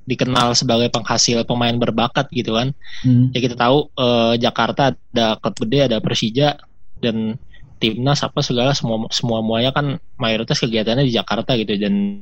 dikenal 0.03 0.57
sebagai 0.57 0.89
penghasil 0.89 1.45
pemain 1.45 1.77
berbakat 1.77 2.27
gitu 2.33 2.57
kan. 2.57 2.73
Hmm. 3.05 3.29
ya 3.31 3.39
kita 3.39 3.55
tahu 3.55 3.87
eh, 3.93 4.33
Jakarta 4.41 4.91
ada 4.91 5.39
klub 5.39 5.55
gede 5.63 5.79
ada 5.87 5.97
Persija 6.03 6.59
dan 6.99 7.39
timnas 7.79 8.19
apa 8.25 8.43
segala 8.43 8.75
semua 8.75 9.07
semua 9.13 9.39
muanya 9.39 9.71
kan 9.71 9.95
mayoritas 10.19 10.59
kegiatannya 10.59 11.07
di 11.07 11.15
Jakarta 11.15 11.55
gitu 11.55 11.79
dan 11.79 12.19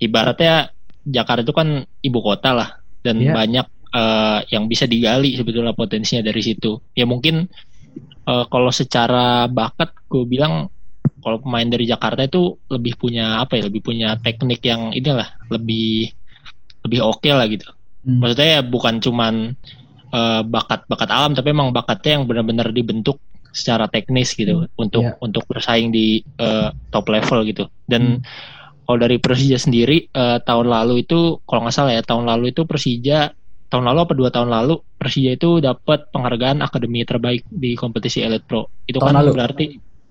ibaratnya 0.00 0.72
Jakarta 1.04 1.44
itu 1.44 1.52
kan 1.52 1.84
ibu 2.00 2.18
kota 2.24 2.56
lah 2.56 2.68
dan 3.04 3.20
Iya. 3.20 3.32
banyak 3.36 3.66
eh, 3.92 4.38
yang 4.56 4.64
bisa 4.70 4.88
digali 4.88 5.36
sebetulnya 5.36 5.76
potensinya 5.76 6.24
dari 6.24 6.40
situ 6.40 6.80
ya 6.96 7.04
mungkin 7.04 7.44
eh, 8.02 8.44
kalau 8.48 8.70
secara 8.70 9.46
bakat 9.46 9.94
gue 10.06 10.24
bilang 10.24 10.68
kalau 11.20 11.40
pemain 11.40 11.64
dari 11.64 11.88
Jakarta 11.88 12.20
itu 12.24 12.60
lebih 12.68 13.00
punya 13.00 13.40
apa 13.40 13.56
ya 13.56 13.68
lebih 13.68 13.80
punya 13.80 14.16
teknik 14.20 14.60
yang 14.60 14.92
inilah 14.92 15.32
lebih 15.48 16.12
lebih 16.84 17.00
oke 17.00 17.28
lah 17.28 17.46
gitu 17.48 17.68
Hmm. 18.04 18.20
maksudnya 18.20 18.48
ya 18.50 18.62
bukan 18.62 19.00
cuman 19.00 19.34
eh, 20.12 20.42
bakat-bakat 20.44 21.08
alam 21.08 21.32
tapi 21.32 21.56
emang 21.56 21.72
bakatnya 21.72 22.20
yang 22.20 22.28
benar-benar 22.28 22.68
dibentuk 22.68 23.16
secara 23.48 23.88
teknis 23.88 24.36
gitu 24.36 24.68
untuk 24.76 25.00
Iya. 25.00 25.16
untuk 25.24 25.48
bersaing 25.48 25.88
di 25.88 26.20
eh, 26.36 26.68
top 26.92 27.08
level 27.08 27.48
gitu 27.48 27.64
dan 27.88 28.20
kalau 28.84 28.98
dari 29.00 29.16
Persija 29.16 29.56
sendiri 29.56 30.12
eh, 30.12 30.38
tahun 30.44 30.68
lalu 30.68 31.08
itu 31.08 31.40
kalau 31.48 31.64
nggak 31.64 31.72
salah 31.72 31.96
ya 31.96 32.04
tahun 32.04 32.28
lalu 32.28 32.52
itu 32.52 32.68
Persija 32.68 33.32
tahun 33.74 33.90
lalu 33.90 33.98
apa 34.06 34.14
dua 34.14 34.30
tahun 34.30 34.48
lalu 34.54 34.74
Persija 34.94 35.34
itu 35.34 35.58
dapat 35.58 36.06
penghargaan 36.14 36.62
akademi 36.62 37.02
terbaik 37.02 37.42
di 37.50 37.74
kompetisi 37.74 38.22
Elite 38.22 38.46
Pro 38.46 38.70
itu 38.86 39.02
Tahun 39.02 39.10
kan 39.10 39.14
lalu. 39.18 39.30
berarti 39.34 39.64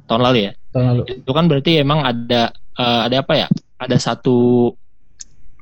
tahun 0.03 0.22
lalu 0.22 0.38
ya 0.43 0.51
Tahun 0.75 0.86
lalu. 0.91 1.01
itu 1.24 1.32
kan 1.32 1.46
berarti 1.48 1.72
emang 1.79 2.00
ada 2.03 2.51
eh, 2.75 3.01
ada 3.08 3.15
apa 3.24 3.34
ya 3.39 3.48
ada 3.79 3.96
satu 3.96 4.72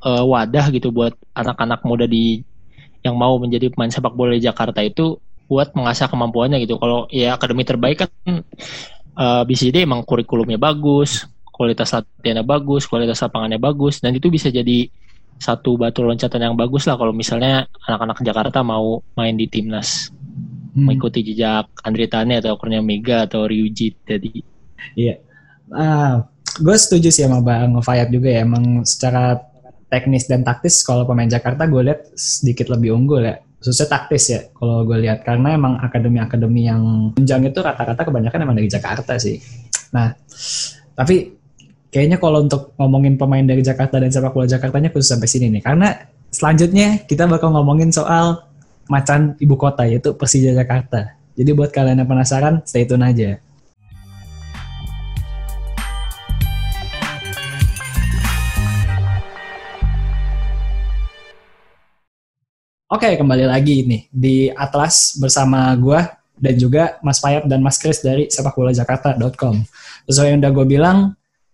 eh, 0.02 0.24
wadah 0.26 0.66
gitu 0.74 0.90
buat 0.90 1.14
anak-anak 1.32 1.86
muda 1.86 2.10
di 2.10 2.42
yang 3.02 3.14
mau 3.14 3.38
menjadi 3.38 3.70
pemain 3.70 3.90
sepak 3.90 4.14
bola 4.14 4.34
di 4.34 4.42
Jakarta 4.42 4.82
itu 4.82 5.18
buat 5.46 5.70
mengasah 5.74 6.10
kemampuannya 6.10 6.58
gitu 6.62 6.78
kalau 6.82 7.06
ya 7.06 7.38
akademi 7.38 7.62
terbaik 7.62 8.02
kan 8.02 8.10
eh, 9.14 9.42
BCD 9.46 9.86
emang 9.86 10.02
kurikulumnya 10.02 10.58
bagus 10.58 11.22
kualitas 11.52 11.92
latihannya 11.92 12.42
bagus 12.42 12.88
kualitas 12.88 13.20
lapangannya 13.22 13.60
bagus 13.60 14.02
dan 14.02 14.16
itu 14.16 14.26
bisa 14.26 14.48
jadi 14.50 14.90
satu 15.42 15.74
batu 15.74 16.06
loncatan 16.06 16.38
yang 16.38 16.54
bagus 16.54 16.86
lah 16.86 16.94
kalau 16.94 17.10
misalnya 17.10 17.66
anak-anak 17.90 18.22
Jakarta 18.22 18.62
mau 18.62 19.02
main 19.18 19.34
di 19.34 19.50
timnas 19.50 20.14
Hmm. 20.72 20.88
mengikuti 20.88 21.20
jejak 21.20 21.68
Andri 21.84 22.08
Tani 22.08 22.40
atau 22.40 22.56
Kurnia 22.56 22.80
Mega 22.80 23.28
atau 23.28 23.44
Ryuji 23.44 23.92
tadi 24.08 24.40
Ah, 25.72 26.24
gue 26.60 26.76
setuju 26.76 27.08
sih 27.08 27.24
sama 27.24 27.40
Bang 27.40 27.76
Fayat 27.80 28.12
juga 28.12 28.28
ya. 28.28 28.44
Emang 28.44 28.84
secara 28.84 29.40
teknis 29.88 30.28
dan 30.28 30.44
taktis 30.44 30.84
kalau 30.84 31.08
pemain 31.08 31.28
Jakarta 31.28 31.64
gue 31.64 31.80
lihat 31.80 32.12
sedikit 32.12 32.68
lebih 32.72 32.92
unggul 32.92 33.24
ya. 33.24 33.40
Khususnya 33.60 33.88
taktis 33.88 34.24
ya 34.32 34.40
kalau 34.52 34.84
gue 34.84 34.98
lihat 35.00 35.24
karena 35.24 35.56
emang 35.56 35.80
akademi-akademi 35.80 36.68
yang 36.68 37.12
jenjang 37.16 37.52
itu 37.52 37.60
rata-rata 37.62 38.04
kebanyakan 38.04 38.42
emang 38.44 38.56
dari 38.58 38.68
Jakarta 38.68 39.16
sih. 39.16 39.40
Nah, 39.96 40.12
tapi 40.92 41.40
kayaknya 41.92 42.16
kalau 42.16 42.40
untuk 42.40 42.72
ngomongin 42.80 43.20
pemain 43.20 43.44
dari 43.44 43.60
Jakarta 43.60 44.00
dan 44.00 44.08
sepak 44.08 44.32
bola 44.32 44.48
Jakartanya 44.48 44.88
khusus 44.88 45.12
sampai 45.12 45.28
sini 45.28 45.52
nih. 45.52 45.60
Karena 45.60 45.92
selanjutnya 46.32 47.04
kita 47.04 47.28
bakal 47.28 47.52
ngomongin 47.52 47.92
soal 47.92 48.48
macan 48.88 49.36
ibu 49.36 49.60
kota 49.60 49.84
yaitu 49.84 50.16
Persija 50.16 50.56
Jakarta. 50.56 51.20
Jadi 51.36 51.52
buat 51.52 51.68
kalian 51.68 52.00
yang 52.00 52.08
penasaran, 52.08 52.64
stay 52.64 52.88
tune 52.88 53.04
aja. 53.04 53.36
Oke, 62.88 63.08
kembali 63.20 63.44
lagi 63.44 63.84
nih 63.84 64.02
di 64.08 64.36
Atlas 64.48 65.16
bersama 65.20 65.72
gua 65.76 66.08
dan 66.40 66.56
juga 66.56 66.96
Mas 67.04 67.20
Fayat 67.20 67.44
dan 67.48 67.60
Mas 67.60 67.76
Kris 67.76 68.00
dari 68.00 68.32
sepakbolajakarta.com. 68.32 69.64
Sesuai 70.08 70.36
yang 70.36 70.40
udah 70.44 70.52
gue 70.52 70.66
bilang, 70.68 70.98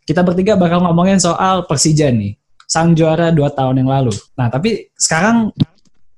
kita 0.08 0.24
bertiga 0.24 0.56
bakal 0.56 0.80
ngomongin 0.80 1.20
soal 1.20 1.68
Persija 1.68 2.08
nih, 2.08 2.32
sang 2.64 2.96
juara 2.96 3.28
dua 3.28 3.52
tahun 3.52 3.84
yang 3.84 3.92
lalu. 3.92 4.16
Nah, 4.40 4.48
tapi 4.48 4.88
sekarang 4.96 5.52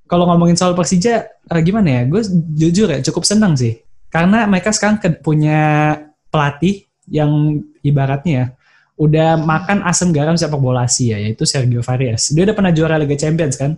kalau 0.07 0.31
ngomongin 0.31 0.55
soal 0.55 0.79
Persija, 0.79 1.27
eh, 1.27 1.63
gimana 1.67 1.99
ya? 1.99 2.03
Gue 2.07 2.23
jujur 2.55 2.87
ya 2.87 3.03
cukup 3.03 3.27
senang 3.27 3.59
sih, 3.59 3.83
karena 4.07 4.47
mereka 4.47 4.71
sekarang 4.71 5.03
ke- 5.03 5.19
punya 5.19 5.59
pelatih 6.31 6.87
yang 7.11 7.59
ibaratnya 7.83 8.31
ya, 8.33 8.45
udah 8.95 9.35
makan 9.43 9.83
asam 9.83 10.15
garam 10.15 10.39
sepak 10.39 10.63
bola 10.63 10.87
Asia, 10.87 11.19
yaitu 11.19 11.43
Sergio 11.43 11.83
Varias. 11.83 12.31
Dia 12.31 12.47
udah 12.47 12.55
pernah 12.55 12.71
juara 12.71 12.95
Liga 12.95 13.19
Champions 13.19 13.59
kan? 13.59 13.75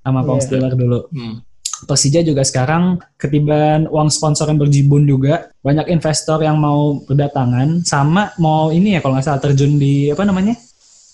Sama 0.00 0.22
Pong 0.22 0.38
Iya. 0.38 0.46
Steelers 0.46 0.76
dulu. 0.78 1.10
Hmm. 1.10 1.42
Persija 1.80 2.20
juga 2.20 2.44
sekarang 2.44 3.00
ketiban 3.16 3.88
uang 3.88 4.12
sponsor 4.12 4.52
yang 4.52 4.60
berjibun 4.60 5.08
juga. 5.08 5.48
Banyak 5.64 5.88
investor 5.88 6.42
yang 6.44 6.60
mau 6.60 7.00
berdatangan. 7.08 7.86
Sama 7.88 8.36
mau 8.36 8.68
ini 8.68 8.96
ya 8.96 9.00
kalau 9.00 9.16
nggak 9.16 9.26
salah 9.26 9.40
terjun 9.40 9.80
di 9.80 10.12
apa 10.12 10.22
namanya? 10.28 10.54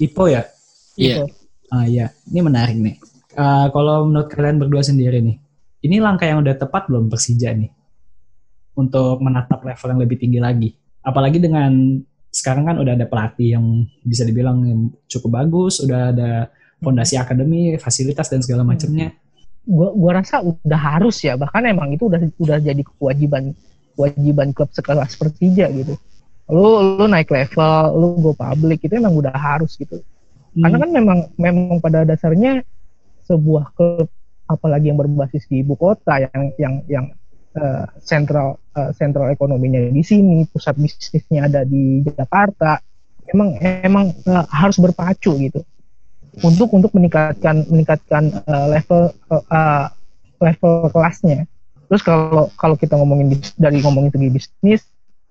IPO 0.02 0.24
ya? 0.26 0.42
Iya. 0.98 1.16
Gitu. 1.22 1.24
Ah 1.66 1.84
iya, 1.86 2.14
ini 2.30 2.40
menarik 2.42 2.78
nih. 2.78 2.96
Ah, 3.36 3.68
kalau 3.74 4.06
menurut 4.06 4.30
kalian 4.30 4.62
berdua 4.62 4.86
sendiri 4.86 5.18
nih, 5.18 5.36
ini 5.82 5.96
langkah 5.98 6.24
yang 6.24 6.40
udah 6.40 6.54
tepat 6.54 6.86
belum 6.86 7.10
Persija 7.10 7.52
nih? 7.52 7.70
Untuk 8.78 9.18
menatap 9.18 9.66
level 9.66 9.88
yang 9.92 10.00
lebih 10.00 10.16
tinggi 10.20 10.38
lagi. 10.38 10.70
Apalagi 11.02 11.42
dengan 11.42 12.00
sekarang 12.30 12.68
kan 12.68 12.76
udah 12.78 12.92
ada 12.94 13.06
pelatih 13.08 13.56
yang 13.56 13.86
bisa 14.04 14.22
dibilang 14.22 14.62
yang 14.62 14.80
cukup 15.08 15.42
bagus, 15.42 15.80
udah 15.82 16.12
ada 16.12 16.30
fondasi 16.78 17.16
akademi, 17.16 17.74
fasilitas 17.80 18.28
dan 18.28 18.44
segala 18.44 18.62
macamnya. 18.62 19.16
Gua 19.66 19.90
gua 19.92 20.12
rasa 20.22 20.40
udah 20.40 20.80
harus 20.80 21.18
ya. 21.20 21.34
Bahkan 21.34 21.62
emang 21.66 21.92
itu 21.92 22.06
udah 22.06 22.22
udah 22.38 22.56
jadi 22.62 22.82
kewajiban 22.96 23.52
kewajiban 23.98 24.54
klub 24.54 24.70
sekelas 24.72 25.18
Persija 25.18 25.66
gitu. 25.74 25.98
Lu 26.46 26.96
lu 26.96 27.04
naik 27.10 27.28
level 27.28 27.82
lu 27.98 28.08
go 28.22 28.32
public 28.32 28.86
itu 28.86 28.94
emang 28.96 29.18
udah 29.18 29.34
harus 29.34 29.74
gitu. 29.74 30.00
Karena 30.56 30.80
kan 30.80 30.90
memang 30.94 31.18
memang 31.36 31.78
pada 31.82 32.06
dasarnya 32.06 32.64
sebuah 33.26 33.74
klub 33.76 34.08
apalagi 34.46 34.88
yang 34.88 34.96
berbasis 34.96 35.44
di 35.50 35.60
ibu 35.60 35.74
kota 35.74 36.22
yang 36.22 36.42
yang 36.56 36.74
yang 36.86 37.06
eh, 37.58 37.84
sentral 37.98 38.62
sentral 38.94 39.26
ekonominya 39.34 39.90
di 39.90 40.04
sini 40.06 40.46
pusat 40.46 40.78
bisnisnya 40.78 41.50
ada 41.50 41.66
di 41.66 42.06
Jakarta 42.06 42.78
emang 43.26 43.58
emang 43.58 44.14
eh, 44.14 44.46
harus 44.54 44.78
berpacu 44.78 45.34
gitu 45.42 45.66
untuk 46.44 46.68
untuk 46.76 46.92
meningkatkan 46.92 47.64
meningkatkan 47.68 48.28
eh, 48.44 48.66
level 48.76 49.12
eh, 49.32 49.86
level 50.40 50.72
kelasnya. 50.92 51.48
Terus 51.86 52.02
kalau 52.02 52.50
kalau 52.58 52.76
kita 52.76 52.98
ngomongin 52.98 53.38
dari 53.56 53.80
ngomongin 53.80 54.12
segi 54.12 54.28
bisnis 54.28 54.82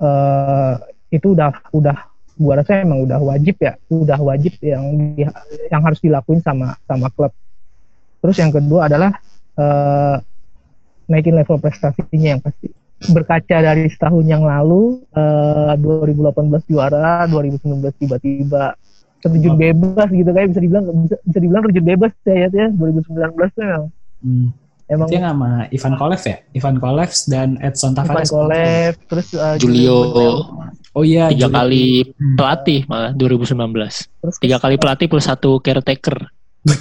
eh, 0.02 0.74
itu 1.14 1.38
udah 1.38 1.52
udah 1.76 1.98
gua 2.36 2.60
rasa 2.60 2.84
emang 2.84 3.06
udah 3.06 3.20
wajib 3.22 3.56
ya, 3.62 3.78
udah 3.92 4.20
wajib 4.20 4.58
yang 4.60 4.84
yang 5.70 5.82
harus 5.84 6.00
dilakuin 6.02 6.42
sama 6.42 6.74
sama 6.90 7.12
klub. 7.14 7.32
Terus 8.26 8.38
yang 8.42 8.50
kedua 8.50 8.90
adalah 8.90 9.14
eh, 9.60 10.16
naikin 11.06 11.38
level 11.38 11.62
prestasinya 11.62 12.30
yang 12.38 12.42
pasti. 12.42 12.72
berkaca 12.96 13.60
dari 13.60 13.92
setahun 13.92 14.24
yang 14.24 14.48
lalu 14.48 15.04
eh, 15.14 15.76
2018 15.78 16.72
juara 16.72 17.28
2019 17.28 17.92
tiba-tiba 18.02 18.72
terjun 19.28 19.52
Oh. 19.52 19.58
bebas 19.58 20.10
gitu 20.10 20.30
kayak 20.30 20.48
bisa 20.50 20.62
dibilang 20.62 20.86
bisa, 21.02 21.16
bisa 21.20 21.40
dibilang 21.40 21.64
terjun 21.64 21.86
bebas 21.88 22.12
ya 22.24 22.36
ya 22.46 22.66
2019 22.70 23.10
tuh 23.50 23.64
emang 23.64 23.86
Hmm. 24.22 24.48
emang 24.86 25.08
Dia 25.08 25.20
nggak 25.20 25.34
sama 25.34 25.50
Ivan 25.68 25.94
Kolev 25.96 26.22
ya? 26.24 26.38
Ivan 26.52 26.76
Kolev 26.78 27.12
dan 27.26 27.48
Edson 27.60 27.92
Ivan 27.92 27.98
Tavares. 28.00 28.30
Kolev 28.30 28.92
terus 29.06 29.28
eh, 29.34 29.56
Julio 29.58 29.98
Oh 30.92 31.04
iya. 31.04 31.28
tiga 31.28 31.46
Julio. 31.46 31.58
kali 31.58 31.86
Hmm. 32.08 32.36
pelatih 32.36 32.80
malah 32.86 33.12
2019 33.12 33.58
terus 34.16 34.36
tiga 34.38 34.58
kali 34.58 34.76
pelatih 34.76 35.06
plus 35.06 35.26
satu 35.26 35.58
caretaker 35.58 36.30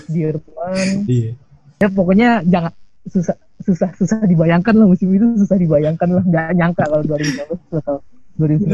Dirman 0.06 1.04
Iya. 1.10 1.32
ya 1.76 1.88
pokoknya 1.88 2.28
jangan 2.44 2.72
susah 3.04 3.36
susah 3.60 3.88
susah 3.94 4.18
dibayangkan 4.22 4.72
lah 4.72 4.86
musim 4.86 5.08
itu 5.10 5.24
susah 5.36 5.56
dibayangkan 5.56 6.08
lah 6.10 6.22
nggak 6.22 6.46
nyangka 6.54 6.84
kalau 6.84 7.02
2019 7.02 7.44
bakal 7.70 7.96
2019 8.34 8.64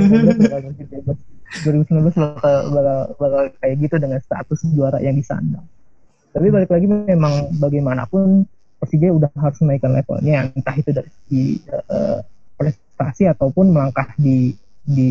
bakal 0.41 0.61
musim 0.65 0.87
bebas 0.89 1.17
2019 1.67 2.15
bakal, 2.15 2.55
bakal 2.71 2.99
bakal 3.19 3.43
kayak 3.59 3.77
gitu 3.83 3.97
dengan 3.99 4.19
status 4.23 4.61
juara 4.71 4.99
yang 5.03 5.17
disandang 5.19 5.67
tapi 6.31 6.47
balik 6.49 6.71
lagi 6.71 6.87
memang 6.87 7.51
bagaimanapun 7.59 8.47
Persija 8.81 9.13
udah 9.13 9.29
harus 9.37 9.61
menaikkan 9.61 9.93
levelnya 9.93 10.49
entah 10.57 10.75
itu 10.79 10.91
dari 10.95 11.11
segi 11.13 11.45
eh, 11.69 12.19
prestasi 12.57 13.29
ataupun 13.29 13.75
melangkah 13.75 14.09
di 14.17 14.57
di 14.87 15.11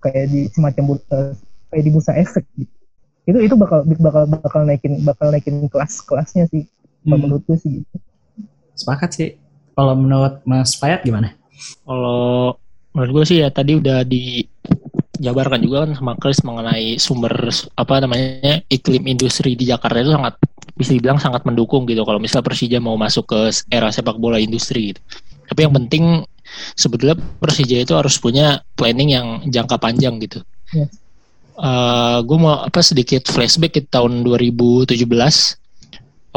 kayak 0.00 0.26
di 0.32 0.40
semacam 0.48 0.96
eh, 0.96 1.36
kayak 1.68 1.84
di 1.84 1.90
bursa 1.92 2.16
efek 2.16 2.46
gitu 2.56 2.72
itu 3.26 3.38
itu 3.50 3.54
bakal 3.58 3.82
bakal 3.98 4.22
bakal 4.30 4.60
naikin 4.62 5.02
bakal 5.02 5.28
naikin 5.34 5.66
kelas 5.68 6.00
kelasnya 6.06 6.46
sih 6.48 6.64
Hmm. 7.06 7.22
menurut 7.22 7.42
gue 7.46 7.56
sih 7.56 7.70
gitu. 7.80 7.96
Sepakat 8.74 9.10
sih. 9.14 9.30
Kalau 9.78 9.94
menurut 9.94 10.42
Mas 10.42 10.74
Payat 10.74 11.06
gimana? 11.06 11.38
Kalau 11.86 12.58
menurut 12.90 13.22
gue 13.22 13.24
sih 13.30 13.38
ya 13.46 13.48
tadi 13.54 13.78
udah 13.78 14.02
dijabarkan 15.18 15.60
juga 15.64 15.76
kan 15.84 15.90
sama 15.96 16.12
Chris 16.20 16.40
mengenai 16.44 17.00
sumber 17.00 17.32
apa 17.76 17.94
namanya 18.04 18.60
iklim 18.68 19.08
industri 19.08 19.56
di 19.56 19.68
Jakarta 19.68 19.98
itu 20.00 20.12
sangat 20.12 20.34
bisa 20.76 20.92
dibilang 20.92 21.16
sangat 21.16 21.42
mendukung 21.48 21.88
gitu 21.88 22.04
kalau 22.04 22.20
misalnya 22.20 22.46
Persija 22.46 22.78
mau 22.78 23.00
masuk 23.00 23.32
ke 23.32 23.40
era 23.72 23.88
sepak 23.88 24.20
bola 24.20 24.36
industri 24.36 24.92
gitu. 24.92 25.00
Tapi 25.46 25.64
yang 25.64 25.72
penting 25.72 26.22
sebetulnya 26.76 27.16
Persija 27.16 27.82
itu 27.82 27.92
harus 27.96 28.20
punya 28.20 28.60
planning 28.76 29.10
yang 29.16 29.26
jangka 29.48 29.80
panjang 29.80 30.20
gitu. 30.20 30.44
Yes. 30.74 30.92
gue 32.20 32.36
mau 32.36 32.68
apa 32.68 32.84
sedikit 32.84 33.32
flashback 33.32 33.80
ke 33.80 33.82
tahun 33.88 34.20
2017 34.28 34.92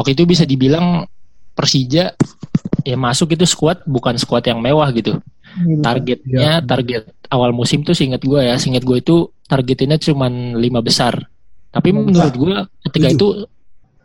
waktu 0.00 0.10
itu 0.16 0.22
bisa 0.24 0.48
dibilang 0.48 1.04
Persija 1.52 2.16
ya 2.88 2.96
masuk 2.96 3.36
itu 3.36 3.44
squad 3.44 3.84
bukan 3.84 4.16
squad 4.16 4.48
yang 4.48 4.64
mewah 4.64 4.88
Gitu. 4.88 5.20
Targetnya 5.82 6.62
target 6.64 7.10
awal 7.30 7.54
musim 7.54 7.86
tuh 7.86 7.94
seingat 7.94 8.22
gue 8.22 8.40
ya 8.42 8.58
seingat 8.58 8.82
gue 8.82 8.98
itu 8.98 9.30
targetinnya 9.50 9.98
cuma 9.98 10.30
lima 10.54 10.78
besar. 10.78 11.26
Tapi 11.70 11.94
menurut 11.94 12.34
gue 12.34 12.56
ketika 12.90 13.08
itu 13.10 13.26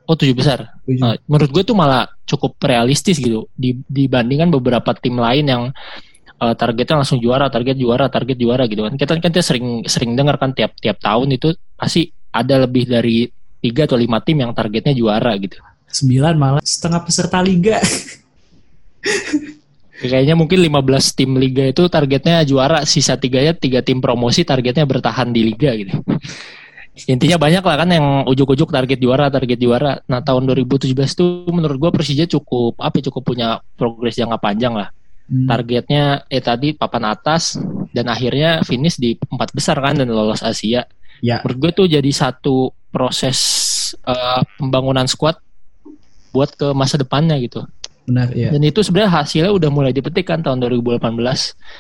oh 0.06 0.16
tujuh 0.18 0.34
besar. 0.38 0.74
Nah, 0.86 1.18
menurut 1.26 1.50
gue 1.54 1.64
tuh 1.66 1.78
malah 1.78 2.10
cukup 2.26 2.58
realistis 2.62 3.18
gitu. 3.18 3.50
Di, 3.54 3.78
dibandingkan 3.90 4.50
beberapa 4.54 4.94
tim 4.98 5.18
lain 5.18 5.46
yang 5.46 5.64
eh, 6.42 6.54
targetnya 6.58 7.02
langsung 7.02 7.22
juara 7.22 7.50
target 7.50 7.78
juara 7.78 8.10
target 8.10 8.38
juara 8.38 8.66
gitu 8.70 8.86
kan. 8.86 8.94
Kita 8.98 9.18
kan 9.18 9.30
kita 9.34 9.46
sering 9.46 9.86
sering 9.86 10.18
dengar 10.18 10.38
kan 10.38 10.54
tiap 10.54 10.78
tiap 10.82 10.98
tahun 11.02 11.38
itu 11.38 11.54
pasti 11.78 12.10
ada 12.34 12.66
lebih 12.66 12.90
dari 12.90 13.30
tiga 13.62 13.90
atau 13.90 13.98
lima 13.98 14.22
tim 14.22 14.42
yang 14.42 14.54
targetnya 14.54 14.94
juara 14.94 15.34
gitu. 15.42 15.58
Sembilan 15.90 16.34
malah 16.38 16.62
setengah 16.62 17.02
peserta 17.02 17.42
liga. 17.42 17.82
Kayaknya 20.08 20.36
mungkin 20.38 20.60
15 20.62 21.18
tim 21.18 21.32
liga 21.38 21.64
itu 21.66 21.88
targetnya 21.90 22.46
juara, 22.46 22.84
sisa 22.86 23.18
tiganya 23.18 23.54
tiga 23.56 23.82
tim 23.82 24.00
promosi 24.00 24.46
targetnya 24.46 24.86
bertahan 24.88 25.32
di 25.34 25.42
liga 25.42 25.72
gitu. 25.76 26.02
Intinya 27.12 27.36
banyak 27.36 27.60
lah 27.60 27.76
kan 27.76 27.90
yang 27.92 28.08
ujuk-ujuk 28.24 28.72
target 28.72 29.04
juara, 29.04 29.28
target 29.28 29.60
juara. 29.60 30.00
Nah 30.08 30.24
tahun 30.24 30.48
2017 30.48 30.96
tuh 31.12 31.44
menurut 31.52 31.76
gua 31.76 31.92
Persija 31.92 32.24
cukup 32.24 32.80
apa 32.80 33.04
ya, 33.04 33.12
cukup 33.12 33.22
punya 33.36 33.48
progres 33.76 34.16
jangka 34.16 34.40
panjang 34.40 34.72
lah. 34.80 34.96
Hmm. 35.28 35.44
Targetnya 35.44 36.24
eh 36.32 36.40
tadi 36.40 36.72
papan 36.72 37.12
atas 37.12 37.60
dan 37.92 38.08
akhirnya 38.08 38.64
finish 38.64 38.96
di 38.96 39.20
empat 39.20 39.52
besar 39.52 39.76
kan 39.84 40.00
dan 40.00 40.08
lolos 40.08 40.40
Asia. 40.40 40.88
Ya. 41.20 41.44
Menurut 41.44 41.58
gue 41.60 41.72
tuh 41.84 41.88
jadi 41.92 42.12
satu 42.16 42.72
proses 42.96 43.40
eh, 44.08 44.42
pembangunan 44.56 45.04
squad 45.04 45.36
buat 46.32 46.56
ke 46.56 46.72
masa 46.72 46.96
depannya 46.96 47.36
gitu. 47.44 47.64
Benar, 48.06 48.28
iya. 48.32 48.54
Dan 48.54 48.62
itu 48.62 48.80
sebenarnya 48.80 49.12
hasilnya 49.20 49.50
udah 49.50 49.70
mulai 49.70 49.90
dipetik 49.90 50.30
kan 50.30 50.40
tahun 50.40 50.62
2018 50.62 51.02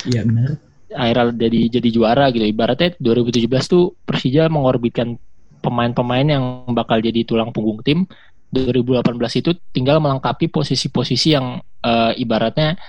Iya 0.09 0.21
benar. 0.25 0.57
akhirnya 0.89 1.25
jadi 1.37 1.59
jadi 1.77 1.89
juara 1.91 2.25
gitu. 2.31 2.45
Ibaratnya 2.45 2.97
2017 2.97 3.45
tuh 3.67 3.93
Persija 4.03 4.47
mengorbitkan 4.47 5.19
pemain-pemain 5.59 6.25
yang 6.25 6.43
bakal 6.71 6.97
jadi 6.99 7.21
tulang 7.23 7.49
punggung 7.51 7.81
tim. 7.81 8.05
2018 8.49 9.03
itu 9.35 9.51
tinggal 9.69 9.99
melengkapi 9.99 10.47
posisi-posisi 10.47 11.35
yang 11.35 11.59
eh, 11.81 12.13
ibaratnya 12.15 12.79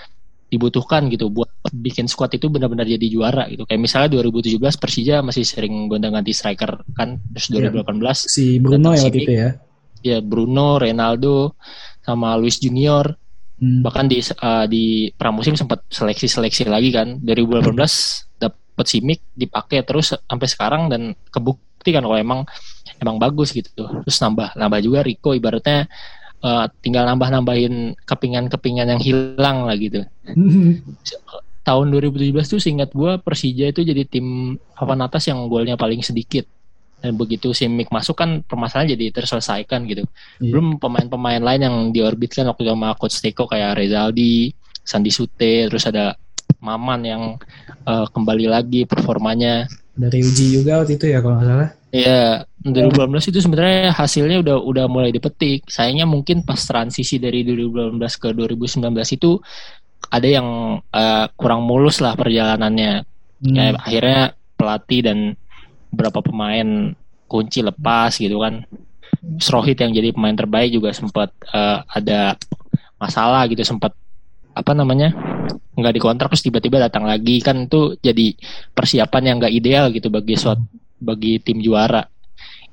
dibutuhkan 0.47 1.11
gitu 1.11 1.27
buat 1.27 1.51
bikin 1.75 2.07
squad 2.07 2.31
itu 2.31 2.47
benar-benar 2.47 2.87
jadi 2.87 3.03
juara 3.11 3.51
gitu. 3.51 3.67
Kayak 3.67 3.83
misalnya 3.83 4.09
2017 4.23 4.63
Persija 4.79 5.21
masih 5.21 5.43
sering 5.43 5.91
gonta-ganti 5.91 6.31
striker 6.31 6.87
kan 6.95 7.19
terus 7.35 7.51
Iya. 7.51 7.75
2018 7.75 8.31
Si 8.31 8.63
Bruno 8.63 8.95
ya 8.95 9.03
waktu 9.03 9.11
Sini. 9.11 9.25
itu 9.27 9.33
ya. 9.35 9.49
ya 10.07 10.19
Bruno, 10.23 10.79
Ronaldo 10.79 11.59
sama 11.99 12.39
Luis 12.39 12.63
Junior 12.63 13.11
Hmm. 13.57 13.81
bahkan 13.81 14.05
di 14.05 14.21
eh, 14.21 14.67
di 14.69 14.85
pramusim 15.17 15.57
sempat 15.57 15.81
seleksi-seleksi 15.89 16.69
lagi 16.69 16.93
kan. 16.93 17.21
2018 17.25 17.73
dapat 18.37 18.87
Simic 18.87 19.21
dipakai 19.33 19.81
terus 19.81 20.13
sampai 20.13 20.49
sekarang 20.49 20.93
dan 20.93 21.17
kebukti 21.33 21.97
kan 21.97 22.05
kalau 22.05 22.21
emang 22.21 22.45
emang 23.01 23.17
bagus 23.17 23.57
gitu. 23.57 23.73
Terus 24.05 24.19
nambah 24.21 24.57
nambah 24.61 24.81
juga 24.85 25.01
Rico 25.01 25.33
ibaratnya 25.33 25.89
eh, 26.45 26.65
tinggal 26.85 27.09
nambah-nambahin 27.09 27.97
kepingan-kepingan 28.05 28.93
yang 28.93 29.01
hilang 29.01 29.65
lah 29.65 29.77
gitu. 29.81 30.05
Tahun 31.67 31.87
2017 31.91 32.31
tuh 32.47 32.61
seingat 32.63 32.95
gua 32.95 33.19
Persija 33.19 33.73
itu 33.73 33.83
jadi 33.83 34.07
tim 34.07 34.55
papan 34.77 35.03
atas 35.03 35.27
yang 35.27 35.51
golnya 35.51 35.75
paling 35.75 35.99
sedikit 35.99 36.47
dan 37.01 37.13
begitu 37.15 37.53
Simic 37.53 37.93
masuk 37.93 38.17
kan 38.17 38.41
permasalahan 38.43 38.97
jadi 38.97 39.13
terselesaikan 39.13 39.85
gitu 39.87 40.03
Iya. 40.41 40.53
belum 40.53 40.81
pemain-pemain 40.81 41.41
lain 41.41 41.63
yang 41.63 41.77
diorbitkan 41.93 42.49
waktu 42.49 42.67
itu 42.67 42.73
sama 42.73 42.97
coach 42.97 43.21
Teko 43.21 43.45
kayak 43.49 43.77
Rezaldi, 43.79 44.53
Sandi 44.81 45.11
Sute, 45.13 45.69
terus 45.69 45.85
ada 45.89 46.17
Maman 46.63 47.01
yang 47.05 47.23
eh, 47.87 48.07
kembali 48.11 48.47
lagi 48.49 48.89
performanya. 48.89 49.69
Dari 49.97 50.25
uji 50.25 50.61
juga 50.61 50.83
waktu 50.83 50.97
itu 50.99 51.07
ya 51.09 51.21
kalau 51.21 51.39
nggak 51.39 51.49
salah. 51.49 51.69
Ya, 51.95 52.45
2018 52.61 53.31
itu 53.33 53.39
sebenarnya 53.41 53.95
hasilnya 53.95 54.43
udah 54.43 54.57
udah 54.61 54.85
mulai 54.91 55.15
dipetik. 55.15 55.65
Sayangnya 55.71 56.05
mungkin 56.05 56.43
pas 56.43 56.59
transisi 56.61 57.17
dari 57.17 57.47
2018 57.47 57.97
ke 58.21 58.29
2019 58.35 58.83
itu 59.17 59.39
ada 60.11 60.29
yang 60.29 60.81
eh, 60.81 61.27
kurang 61.39 61.65
mulus 61.65 62.03
lah 62.03 62.19
perjalanannya. 62.19 62.93
Hmm. 63.05 63.55
Kayak 63.55 63.75
akhirnya 63.85 64.23
pelatih 64.57 65.01
dan 65.05 65.19
beberapa 65.91 66.23
pemain 66.23 66.95
kunci 67.27 67.61
lepas 67.63 68.15
gitu 68.17 68.43
kan. 68.43 68.63
Terus 69.21 69.49
Rohit 69.51 69.79
yang 69.83 69.93
jadi 69.95 70.15
pemain 70.15 70.35
terbaik 70.35 70.71
juga 70.75 70.95
sempat 70.95 71.35
eh, 71.51 71.79
ada 71.87 72.39
masalah 72.97 73.45
gitu 73.51 73.61
sempat 73.67 73.93
apa 74.57 74.73
namanya 74.73 75.13
nggak 75.77 75.95
dikontrak 76.01 76.33
terus 76.33 76.45
tiba-tiba 76.47 76.81
datang 76.81 77.05
lagi. 77.05 77.43
Kan 77.43 77.67
itu 77.67 77.99
jadi 78.01 78.35
persiapan 78.73 79.23
yang 79.35 79.37
nggak 79.43 79.55
ideal 79.55 79.85
gitu 79.91 80.09
bagi 80.09 80.39
suat 80.39 80.59
bagi 81.03 81.43
tim 81.43 81.61
juara. 81.61 82.07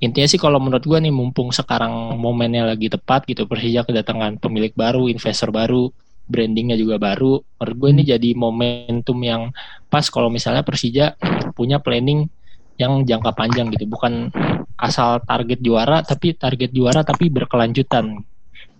Intinya 0.03 0.27
sih 0.27 0.41
kalau 0.41 0.59
menurut 0.59 0.83
gua 0.83 0.99
nih 0.99 1.15
mumpung 1.15 1.55
sekarang 1.55 2.19
momennya 2.19 2.75
lagi 2.75 2.91
tepat 2.91 3.23
gitu 3.23 3.47
Persija 3.47 3.87
kedatangan 3.87 4.35
pemilik 4.35 4.75
baru 4.75 5.07
investor 5.07 5.47
baru 5.47 5.91
brandingnya 6.23 6.79
juga 6.79 6.95
baru 6.99 7.43
menurut 7.59 7.75
gue 7.79 7.89
ini 7.99 8.03
jadi 8.07 8.29
momentum 8.35 9.17
yang 9.23 9.51
pas. 9.91 10.07
Kalau 10.07 10.31
misalnya 10.31 10.63
Persija 10.63 11.15
punya 11.55 11.79
planning 11.83 12.27
yang 12.77 13.05
jangka 13.05 13.31
panjang 13.37 13.69
gitu 13.69 13.85
bukan 13.85 14.33
asal 14.75 15.21
target 15.23 15.61
juara 15.61 16.01
tapi 16.01 16.33
target 16.33 16.73
juara 16.73 17.05
tapi 17.05 17.29
berkelanjutan 17.29 18.17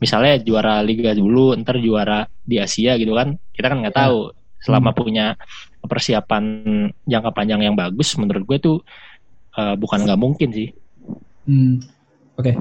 misalnya 0.02 0.42
juara 0.42 0.82
liga 0.82 1.14
dulu 1.14 1.54
ntar 1.62 1.78
juara 1.80 2.26
di 2.44 2.58
Asia 2.58 2.98
gitu 2.98 3.14
kan 3.14 3.38
kita 3.54 3.70
kan 3.72 3.78
nggak 3.80 3.96
Ya. 3.96 4.02
tahu 4.10 4.34
selama 4.60 4.92
punya 4.92 5.36
persiapan 5.84 6.44
jangka 7.04 7.32
panjang 7.32 7.62
yang 7.62 7.76
bagus 7.76 8.16
menurut 8.18 8.44
gue 8.48 8.58
tuh 8.60 8.78
eh, 9.54 9.76
bukan 9.78 10.04
nggak 10.04 10.20
mungkin 10.20 10.50
sih 10.52 10.70
Hmm. 11.44 11.84
Oke. 12.40 12.56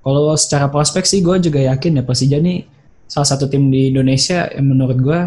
Kalau 0.00 0.32
secara 0.40 0.66
prospek 0.72 1.04
sih 1.04 1.20
gue 1.20 1.36
juga 1.36 1.60
yakin 1.60 2.00
ya 2.00 2.02
Persija 2.02 2.40
nih 2.40 2.64
salah 3.04 3.28
satu 3.28 3.44
tim 3.44 3.68
di 3.68 3.92
Indonesia 3.92 4.48
yang 4.48 4.72
menurut 4.72 4.98
gue 4.98 5.20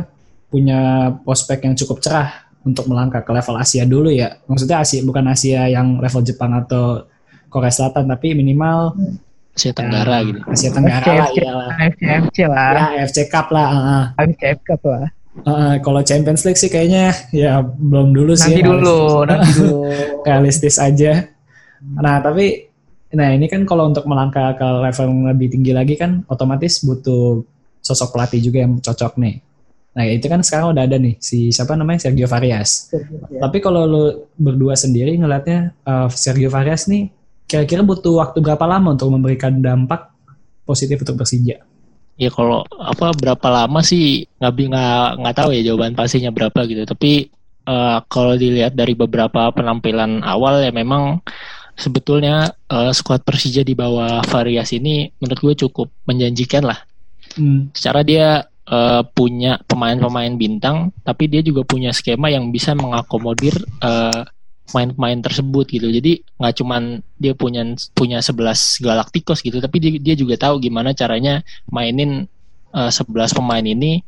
punya 0.49 1.13
prospek 1.21 1.69
yang 1.69 1.77
cukup 1.77 2.01
cerah 2.01 2.44
untuk 2.65 2.89
melangkah 2.89 3.21
ke 3.21 3.31
level 3.31 3.55
Asia 3.61 3.85
dulu 3.85 4.09
ya. 4.09 4.41
Maksudnya 4.49 4.81
Asia 4.81 5.05
bukan 5.05 5.25
Asia 5.29 5.69
yang 5.69 6.01
level 6.01 6.25
Jepang 6.25 6.51
atau 6.57 7.05
Korea 7.47 7.71
Selatan 7.71 8.09
tapi 8.09 8.33
minimal 8.33 8.97
Asia 9.55 9.71
Tenggara 9.71 10.19
ya, 10.19 10.27
gitu 10.27 10.39
Asia 10.51 10.69
Tenggara 10.75 11.07
lah 11.07 11.29
FC, 11.31 11.39
iyalah. 11.39 11.69
AFC 11.79 12.01
FC 12.03 12.37
lah 12.43 12.67
Ya, 12.75 12.83
AFC 12.99 13.17
Cup 13.31 13.47
lah. 13.53 13.67
ah, 13.71 13.79
ah. 13.79 14.03
AFC 14.19 14.43
Cup 14.65 14.81
lah 14.83 15.07
Uh, 15.43 15.75
kalau 15.83 15.99
Champions 15.99 16.47
League 16.47 16.55
sih 16.55 16.71
kayaknya 16.71 17.11
ya 17.35 17.59
belum 17.59 18.15
dulu 18.15 18.39
sih. 18.39 18.55
Nanti 18.55 18.63
dulu, 18.63 18.99
nanti 19.27 19.51
dulu. 19.51 19.83
realistis 20.23 20.79
aja. 20.79 21.27
Nah, 21.83 22.23
tapi 22.23 22.71
nah 23.11 23.35
ini 23.35 23.51
kan 23.51 23.67
kalau 23.67 23.91
untuk 23.91 24.07
melangkah 24.07 24.55
ke 24.55 24.63
level 24.63 25.05
yang 25.11 25.35
lebih 25.35 25.51
tinggi 25.51 25.75
lagi 25.75 25.99
kan 25.99 26.23
otomatis 26.31 26.79
butuh 26.87 27.43
sosok 27.83 28.15
pelatih 28.15 28.47
juga 28.47 28.63
yang 28.63 28.79
cocok 28.79 29.19
nih. 29.19 29.35
Nah, 29.95 30.03
itu 30.03 30.27
kan 30.27 30.43
sekarang 30.43 30.75
udah 30.75 30.83
ada 30.83 30.99
nih 30.99 31.15
si 31.23 31.55
siapa 31.55 31.79
namanya 31.79 32.03
Sergio 32.03 32.27
Varias. 32.27 32.91
Tapi 33.31 33.57
kalau 33.63 33.87
lu 33.87 34.03
berdua 34.35 34.75
sendiri 34.75 35.15
ngelihatnya 35.15 35.71
uh, 35.87 36.11
Sergio 36.11 36.51
Varias 36.51 36.91
nih 36.91 37.07
kira-kira 37.47 37.79
butuh 37.79 38.19
waktu 38.19 38.43
berapa 38.43 38.65
lama 38.67 38.91
untuk 38.91 39.07
memberikan 39.15 39.63
dampak 39.63 40.11
positif 40.67 40.99
untuk 40.99 41.23
Persija? 41.23 41.63
Ya 42.19 42.29
kalau 42.31 42.67
apa 42.75 43.15
berapa 43.15 43.47
lama 43.47 43.79
sih 43.79 44.27
nggak 44.39 44.51
nggak 44.51 45.09
nggak 45.23 45.35
tahu 45.35 45.49
ya 45.55 45.61
jawaban 45.71 45.95
pastinya 45.95 46.31
berapa 46.35 46.59
gitu. 46.67 46.83
Tapi 46.83 47.31
uh, 47.63 48.03
kalau 48.11 48.35
dilihat 48.35 48.75
dari 48.75 48.99
beberapa 48.99 49.47
penampilan 49.55 50.27
awal 50.27 50.59
ya 50.59 50.75
memang 50.75 51.23
sebetulnya 51.79 52.51
uh, 52.67 52.91
skuad 52.91 53.23
Persija 53.23 53.63
di 53.63 53.75
bawah 53.75 54.23
Varias 54.27 54.75
ini 54.75 55.07
menurut 55.23 55.39
gue 55.39 55.55
cukup 55.67 55.87
menjanjikan 56.03 56.67
lah. 56.67 56.79
Hmm. 57.35 57.71
Secara 57.75 58.03
dia 58.03 58.47
uh, 58.69 59.01
punya 59.13 59.61
pemain-pemain 59.65 60.33
bintang, 60.37 60.93
tapi 61.05 61.29
dia 61.29 61.41
juga 61.45 61.65
punya 61.65 61.93
skema 61.93 62.29
yang 62.29 62.49
bisa 62.49 62.73
mengakomodir 62.73 63.55
uh, 63.81 64.25
pemain-pemain 64.69 65.21
tersebut 65.21 65.65
gitu. 65.69 65.87
Jadi 65.89 66.25
nggak 66.41 66.55
cuman 66.57 67.01
dia 67.21 67.37
punya 67.37 67.61
punya 67.93 68.19
11 68.21 68.81
Galacticos 68.81 69.45
gitu, 69.45 69.61
tapi 69.61 69.77
dia, 69.77 69.91
dia 70.01 70.15
juga 70.17 70.35
tahu 70.37 70.57
gimana 70.61 70.93
caranya 70.97 71.45
mainin 71.69 72.25
uh, 72.73 72.89
11 72.89 73.37
pemain 73.37 73.65
ini 73.65 74.01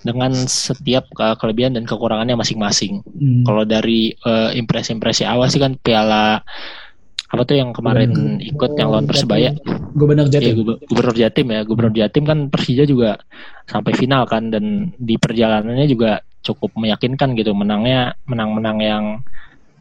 dengan 0.00 0.32
setiap 0.32 1.12
ke 1.12 1.26
kelebihan 1.36 1.76
dan 1.76 1.84
kekurangannya 1.84 2.32
masing-masing. 2.32 3.04
Hmm. 3.04 3.44
Kalau 3.44 3.68
dari 3.68 4.16
uh, 4.24 4.48
impresi-impresi 4.56 5.28
awal 5.28 5.52
sih 5.52 5.60
kan 5.60 5.76
Piala 5.76 6.40
apa 7.30 7.42
tuh 7.46 7.56
yang 7.62 7.70
kemarin 7.70 8.10
hmm. 8.10 8.42
ikut 8.42 8.74
yang 8.74 8.90
lawan 8.90 9.06
Persebaya? 9.06 9.54
Gubernur 9.94 10.26
Jatim. 10.26 10.50
ya, 10.50 10.82
Gubernur 10.82 11.14
Jatim 11.14 11.46
ya. 11.46 11.60
Gubernur 11.62 11.94
Jatim 11.94 12.24
kan 12.26 12.38
Persija 12.50 12.82
juga 12.82 13.22
sampai 13.70 13.94
final 13.94 14.26
kan 14.26 14.50
dan 14.50 14.90
di 14.98 15.14
perjalanannya 15.14 15.86
juga 15.86 16.26
cukup 16.42 16.74
meyakinkan 16.74 17.38
gitu. 17.38 17.54
Menangnya 17.54 18.18
menang-menang 18.26 18.78
yang 18.82 19.04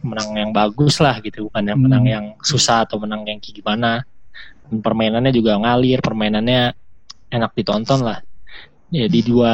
menang 0.06 0.30
yang 0.38 0.52
bagus 0.54 1.02
lah 1.02 1.18
gitu. 1.26 1.50
Bukan 1.50 1.64
yang 1.66 1.82
menang 1.82 2.06
hmm. 2.06 2.14
yang 2.14 2.26
susah 2.46 2.86
atau 2.86 3.02
menang 3.02 3.26
yang 3.26 3.42
gimana. 3.42 4.06
Dan 4.70 4.86
permainannya 4.86 5.34
juga 5.34 5.58
ngalir. 5.58 6.06
Permainannya 6.06 6.78
enak 7.34 7.52
ditonton 7.58 8.06
lah 8.06 8.22
ya 8.90 9.06
di 9.06 9.22
dua 9.22 9.54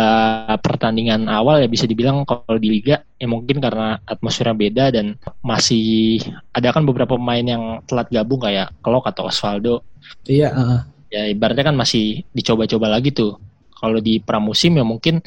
pertandingan 0.63 1.27
awal 1.27 1.59
ya 1.59 1.67
bisa 1.67 1.83
dibilang 1.83 2.23
kalau 2.23 2.55
di 2.55 2.71
liga 2.71 3.03
ya 3.19 3.27
mungkin 3.27 3.59
karena 3.59 3.99
atmosfernya 4.07 4.55
beda 4.55 4.85
dan 4.95 5.19
masih 5.43 6.23
ada 6.55 6.71
kan 6.71 6.87
beberapa 6.87 7.19
pemain 7.19 7.43
yang 7.43 7.63
telat 7.83 8.07
gabung 8.07 8.39
kayak 8.39 8.71
Klok 8.79 9.11
atau 9.11 9.27
Osvaldo. 9.27 9.83
Iya. 10.23 10.49
Uh. 10.55 10.81
Ya 11.11 11.27
ibaratnya 11.27 11.67
kan 11.67 11.75
masih 11.75 12.23
dicoba-coba 12.31 12.87
lagi 12.87 13.11
tuh. 13.11 13.35
Kalau 13.75 13.99
di 13.99 14.23
pramusim 14.23 14.79
ya 14.79 14.87
mungkin 14.87 15.19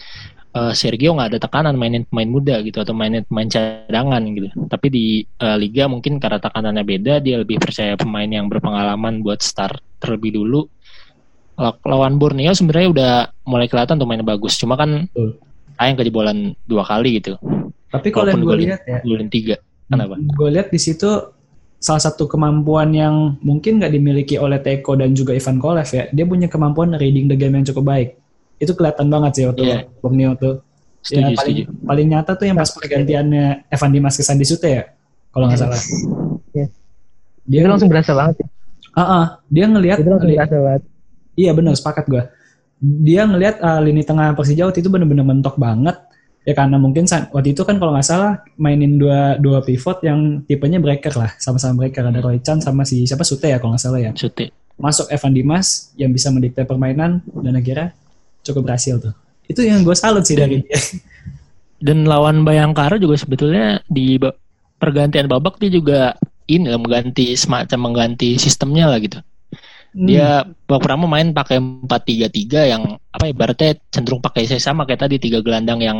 uh, 0.56 0.72
Sergio 0.72 1.12
nggak 1.12 1.36
ada 1.36 1.38
tekanan 1.44 1.76
mainin 1.76 2.08
pemain 2.08 2.28
muda 2.28 2.64
gitu 2.64 2.80
atau 2.80 2.96
mainin 2.96 3.28
pemain 3.28 3.48
cadangan 3.48 4.22
gitu. 4.32 4.48
Tapi 4.72 4.86
di 4.88 5.04
uh, 5.44 5.56
liga 5.60 5.84
mungkin 5.84 6.16
karena 6.16 6.40
tekanannya 6.40 6.84
beda 6.84 7.14
dia 7.20 7.36
lebih 7.44 7.60
percaya 7.60 7.92
pemain 7.94 8.28
yang 8.28 8.48
berpengalaman 8.48 9.20
buat 9.20 9.44
start 9.44 9.84
terlebih 10.00 10.38
dulu 10.40 10.64
lawan 11.58 12.22
Borneo 12.22 12.54
sebenarnya 12.54 12.88
udah 12.94 13.12
mulai 13.42 13.66
kelihatan 13.66 13.98
tuh 13.98 14.06
mainnya 14.06 14.24
bagus. 14.26 14.54
Cuma 14.54 14.78
kan 14.78 15.10
uh. 15.10 15.32
sayang 15.74 15.98
kejebolan 15.98 16.54
dua 16.70 16.86
kali 16.86 17.18
gitu. 17.18 17.34
Tapi 17.90 18.08
kalau 18.14 18.30
yang 18.30 18.44
gue 18.44 18.58
lihat 18.68 18.80
ya, 18.86 18.98
golin 19.02 19.28
tiga. 19.28 19.58
Kenapa? 19.90 20.14
Gue 20.20 20.48
lihat 20.54 20.70
di 20.70 20.78
situ 20.78 21.08
salah 21.78 22.02
satu 22.02 22.26
kemampuan 22.30 22.90
yang 22.94 23.38
mungkin 23.42 23.82
nggak 23.82 23.92
dimiliki 23.94 24.34
oleh 24.38 24.58
Teko 24.62 24.98
dan 24.98 25.16
juga 25.16 25.34
Ivan 25.34 25.58
Kolev 25.58 25.88
ya. 25.90 26.06
Dia 26.14 26.24
punya 26.28 26.46
kemampuan 26.46 26.94
reading 26.94 27.26
the 27.26 27.34
game 27.34 27.58
yang 27.58 27.66
cukup 27.66 27.90
baik. 27.90 28.08
Itu 28.62 28.74
kelihatan 28.78 29.10
banget 29.10 29.42
sih 29.42 29.44
waktu 29.48 29.62
yeah. 29.66 29.82
Borneo 29.98 30.38
tuh. 30.38 30.62
Setuju, 30.98 31.30
ya, 31.30 31.38
paling, 31.38 31.56
setuju. 31.62 31.86
paling 31.86 32.06
nyata 32.10 32.32
tuh 32.34 32.46
yang 32.50 32.56
pas 32.58 32.70
pergantiannya 32.74 33.44
Evan 33.70 33.90
Dimas 33.94 34.14
ke 34.18 34.22
Sandi 34.26 34.44
Sute 34.44 34.68
ya, 34.68 34.82
kalau 35.30 35.46
nggak 35.46 35.62
salah. 35.62 35.78
Yes. 36.52 36.74
Dia 37.46 37.64
itu 37.64 37.68
langsung 37.70 37.88
berasa 37.88 38.12
banget. 38.12 38.42
Ya. 38.42 38.46
Ah, 38.92 39.00
uh 39.00 39.06
-uh, 39.06 39.26
dia 39.46 39.64
ngelihat. 39.70 39.96
Itu 40.02 40.10
langsung 40.10 40.34
berasa 40.34 40.58
banget 40.58 40.82
Iya 41.38 41.54
benar 41.54 41.78
sepakat 41.78 42.10
gue. 42.10 42.22
Dia 42.82 43.30
ngelihat 43.30 43.62
uh, 43.62 43.78
lini 43.78 44.02
tengah 44.02 44.34
Persija 44.34 44.66
waktu 44.66 44.82
itu 44.82 44.90
benar-benar 44.90 45.22
mentok 45.22 45.54
banget. 45.54 45.94
Ya 46.42 46.56
karena 46.56 46.80
mungkin 46.80 47.04
waktu 47.06 47.52
itu 47.52 47.62
kan 47.62 47.76
kalau 47.78 47.94
nggak 47.94 48.06
salah 48.08 48.40
mainin 48.56 48.96
dua 48.98 49.36
dua 49.36 49.62
pivot 49.62 50.00
yang 50.02 50.42
tipenya 50.48 50.80
breaker 50.80 51.12
lah, 51.14 51.30
sama-sama 51.36 51.84
breaker 51.84 52.08
ada 52.08 52.24
Roy 52.24 52.40
Chan 52.40 52.64
sama 52.64 52.88
si 52.88 53.04
siapa 53.04 53.22
Sute 53.22 53.52
ya 53.52 53.60
kalau 53.62 53.76
nggak 53.76 53.84
salah 53.84 54.00
ya. 54.00 54.10
Sute. 54.16 54.50
Masuk 54.80 55.06
Evan 55.12 55.36
Dimas 55.36 55.92
yang 55.94 56.10
bisa 56.10 56.32
mendikte 56.32 56.64
permainan 56.64 57.20
dan 57.44 57.52
akhirnya 57.54 57.92
cukup 58.42 58.72
berhasil 58.72 58.96
tuh. 58.98 59.14
Itu 59.44 59.60
yang 59.60 59.84
gue 59.84 59.94
salut 59.94 60.24
sih 60.24 60.34
dari 60.34 60.64
dia. 60.64 60.78
Dan 61.78 62.10
lawan 62.10 62.42
Bayangkara 62.42 62.98
juga 62.98 63.14
sebetulnya 63.14 63.78
di 63.86 64.18
pergantian 64.82 65.30
babak 65.30 65.62
dia 65.62 65.70
juga 65.70 66.18
ini 66.50 66.74
mengganti 66.74 67.38
semacam 67.38 67.78
mengganti 67.92 68.34
sistemnya 68.40 68.90
lah 68.90 68.98
gitu. 68.98 69.22
Dia 69.96 70.44
hmm. 70.44 70.68
pertama 70.68 71.08
main 71.08 71.32
pakai 71.32 71.58
4-3-3 71.58 72.72
yang 72.72 72.82
apa 73.08 73.24
ya 73.24 73.32
ibaratnya 73.32 73.70
cenderung 73.88 74.20
pakai 74.20 74.44
saya 74.44 74.60
sama 74.60 74.84
kayak 74.84 75.08
tadi 75.08 75.16
tiga 75.16 75.40
gelandang 75.40 75.80
yang 75.80 75.98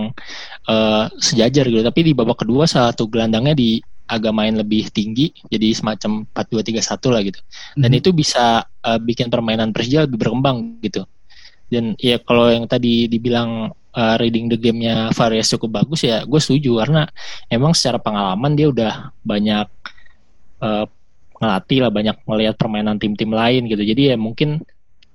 uh, 0.69 1.09
sejajar 1.17 1.65
gitu. 1.69 1.81
Tapi 1.81 2.01
di 2.05 2.13
babak 2.13 2.45
kedua 2.45 2.69
satu 2.69 3.09
gelandangnya 3.09 3.57
di 3.57 3.81
agak 4.09 4.33
main 4.33 4.57
lebih 4.57 4.89
tinggi 4.89 5.29
jadi 5.53 5.77
semacam 5.77 6.25
4-2-3-1 6.33 7.15
lah 7.15 7.23
gitu. 7.25 7.41
Dan 7.77 7.91
hmm. 7.93 8.01
itu 8.01 8.11
bisa 8.13 8.65
uh, 8.65 8.99
bikin 9.01 9.33
permainan 9.33 9.73
Persija 9.73 10.05
lebih 10.05 10.21
berkembang 10.21 10.81
gitu. 10.85 11.05
Dan 11.69 11.93
ya 12.01 12.17
kalau 12.25 12.49
yang 12.49 12.65
tadi 12.65 13.09
dibilang 13.09 13.73
uh, 13.99 14.15
reading 14.17 14.49
the 14.49 14.57
game-nya 14.57 15.13
Varias 15.13 15.53
cukup 15.53 15.85
bagus 15.85 16.05
ya 16.05 16.25
gue 16.25 16.41
setuju 16.41 16.81
karena 16.81 17.03
emang 17.53 17.77
secara 17.77 18.01
pengalaman 18.01 18.53
dia 18.57 18.73
udah 18.73 19.13
banyak 19.21 19.69
uh, 20.65 20.87
ngelatih 21.39 21.79
lah 21.87 21.91
banyak 21.95 22.17
ngelihat 22.27 22.55
permainan 22.59 22.99
tim-tim 22.99 23.31
lain 23.31 23.67
gitu 23.71 23.83
jadi 23.83 24.15
ya 24.15 24.17
mungkin 24.19 24.63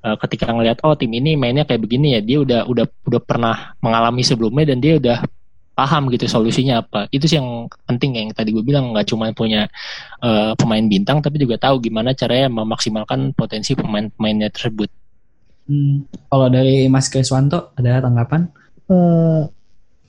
uh, 0.03 0.15
ketika 0.19 0.51
ngelihat 0.51 0.83
oh 0.83 0.95
tim 0.95 1.11
ini 1.11 1.35
mainnya 1.35 1.67
kayak 1.67 1.83
begini 1.83 2.19
ya 2.19 2.21
dia 2.23 2.43
udah 2.43 2.61
udah 2.67 2.85
udah 3.07 3.21
pernah 3.23 3.75
mengalami 3.79 4.23
sebelumnya 4.23 4.75
dan 4.75 4.79
dia 4.79 4.99
udah 4.99 5.17
paham 5.73 6.13
gitu 6.13 6.29
solusinya 6.29 6.85
apa 6.85 7.09
itu 7.09 7.25
sih 7.25 7.41
yang 7.41 7.65
penting 7.89 8.13
yang 8.13 8.29
tadi 8.29 8.53
gue 8.53 8.61
bilang 8.61 8.93
nggak 8.93 9.09
cuma 9.09 9.33
punya 9.33 9.65
uh, 10.21 10.53
pemain 10.53 10.85
bintang 10.85 11.17
tapi 11.17 11.41
juga 11.41 11.57
tahu 11.57 11.81
gimana 11.81 12.13
caranya 12.13 12.45
memaksimalkan 12.53 13.33
potensi 13.33 13.73
pemain-pemainnya 13.73 14.53
tersebut. 14.53 14.89
Hmm. 15.65 16.05
Kalau 16.29 16.47
dari 16.53 16.85
Mas 16.91 17.09
Kriswanto 17.09 17.73
ada 17.73 18.05
tanggapan? 18.05 18.53
Uh, 18.85 19.49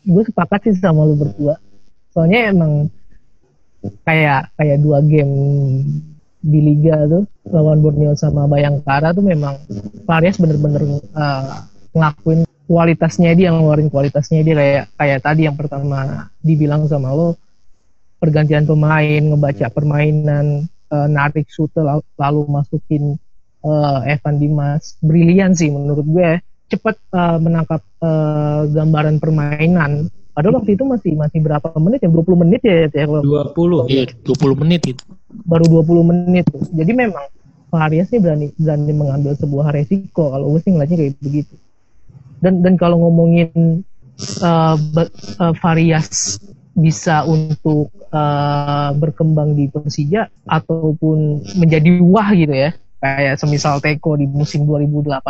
gue 0.04 0.22
sepakat 0.28 0.68
sih 0.68 0.76
sama 0.76 1.08
lu 1.08 1.16
berdua. 1.16 1.56
Soalnya 2.12 2.52
emang 2.52 2.92
kayak 4.04 4.52
kayak 4.56 4.78
dua 4.80 5.04
game 5.04 5.34
di 6.44 6.60
liga 6.60 7.08
tuh 7.08 7.24
lawan 7.48 7.80
Borneo 7.80 8.12
sama 8.12 8.44
Bayangkara 8.44 9.16
tuh 9.16 9.24
memang 9.24 9.56
Varias 10.04 10.36
bener-bener 10.36 11.00
uh, 11.16 11.64
ngelakuin 11.96 12.44
kualitasnya 12.68 13.32
dia 13.32 13.52
ngeluarin 13.52 13.88
kualitasnya 13.88 14.44
dia 14.44 14.54
kayak 14.56 14.84
kayak 14.96 15.20
tadi 15.24 15.48
yang 15.48 15.56
pertama 15.56 16.28
dibilang 16.44 16.84
sama 16.84 17.12
lo 17.12 17.36
pergantian 18.20 18.64
pemain 18.64 19.20
ngebaca 19.20 19.68
permainan 19.68 20.64
uh, 20.88 21.08
narik 21.08 21.48
sute 21.52 21.80
lalu, 22.16 22.40
masukin 22.48 23.20
uh, 23.60 24.00
Evan 24.08 24.40
Dimas. 24.40 24.96
Brilian 25.04 25.52
sih 25.52 25.68
menurut 25.68 26.08
gue 26.08 26.30
cepat 26.72 26.96
uh, 27.12 27.36
menangkap 27.36 27.84
uh, 28.00 28.64
gambaran 28.72 29.20
permainan 29.20 30.08
Padahal 30.34 30.58
waktu 30.58 30.74
itu 30.74 30.82
masih 30.82 31.14
masih 31.14 31.38
berapa 31.38 31.70
menit 31.78 32.02
ya? 32.02 32.10
20 32.10 32.42
menit 32.42 32.60
ya 32.66 32.90
ya 32.90 33.06
kalau 33.06 33.22
20. 33.54 33.86
Iya, 33.86 34.04
20 34.26 34.62
menit 34.66 34.82
itu. 34.90 35.04
Baru 35.46 35.64
20 35.70 36.10
menit. 36.10 36.44
Jadi 36.74 36.92
memang 36.92 37.26
Varias 37.74 38.06
sih 38.06 38.22
berani 38.22 38.54
berani 38.54 38.94
mengambil 38.94 39.34
sebuah 39.34 39.74
resiko 39.74 40.30
kalau 40.30 40.54
gue 40.54 40.60
sih 40.62 40.70
ngeliatnya 40.70 40.98
kayak 40.98 41.14
begitu. 41.18 41.54
Dan 42.38 42.62
dan 42.62 42.74
kalau 42.78 43.02
ngomongin 43.02 43.82
uh, 44.42 44.78
uh, 44.78 45.54
Varias 45.58 46.38
bisa 46.74 47.22
untuk 47.26 47.90
uh, 48.10 48.90
berkembang 48.98 49.54
di 49.54 49.70
Persija 49.70 50.26
ataupun 50.46 51.46
menjadi 51.58 52.02
wah 52.02 52.34
gitu 52.34 52.50
ya 52.50 52.74
kayak 52.98 53.38
semisal 53.38 53.78
Teko 53.78 54.18
di 54.18 54.26
musim 54.26 54.66
2018 54.66 55.22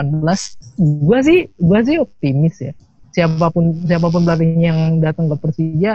gue 0.78 1.18
sih 1.20 1.38
gue 1.52 1.80
sih 1.84 1.96
optimis 2.00 2.56
ya 2.62 2.72
siapa 3.14 3.46
pun 3.48 3.70
siapa 3.86 4.10
pun 4.10 4.26
pelatih 4.26 4.50
yang 4.58 4.98
datang 4.98 5.30
ke 5.30 5.36
Persija 5.38 5.92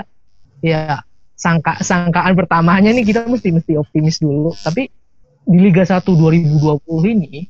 ya 0.64 0.80
sangka 1.36 1.80
sangkaan 1.80 2.36
pertamanya 2.36 2.92
nih 2.92 3.04
kita 3.04 3.28
mesti 3.28 3.52
mesti 3.52 3.74
optimis 3.76 4.20
dulu 4.20 4.56
tapi 4.56 4.88
di 5.44 5.58
Liga 5.60 5.84
1 5.84 6.16
2020 6.16 7.16
ini 7.16 7.44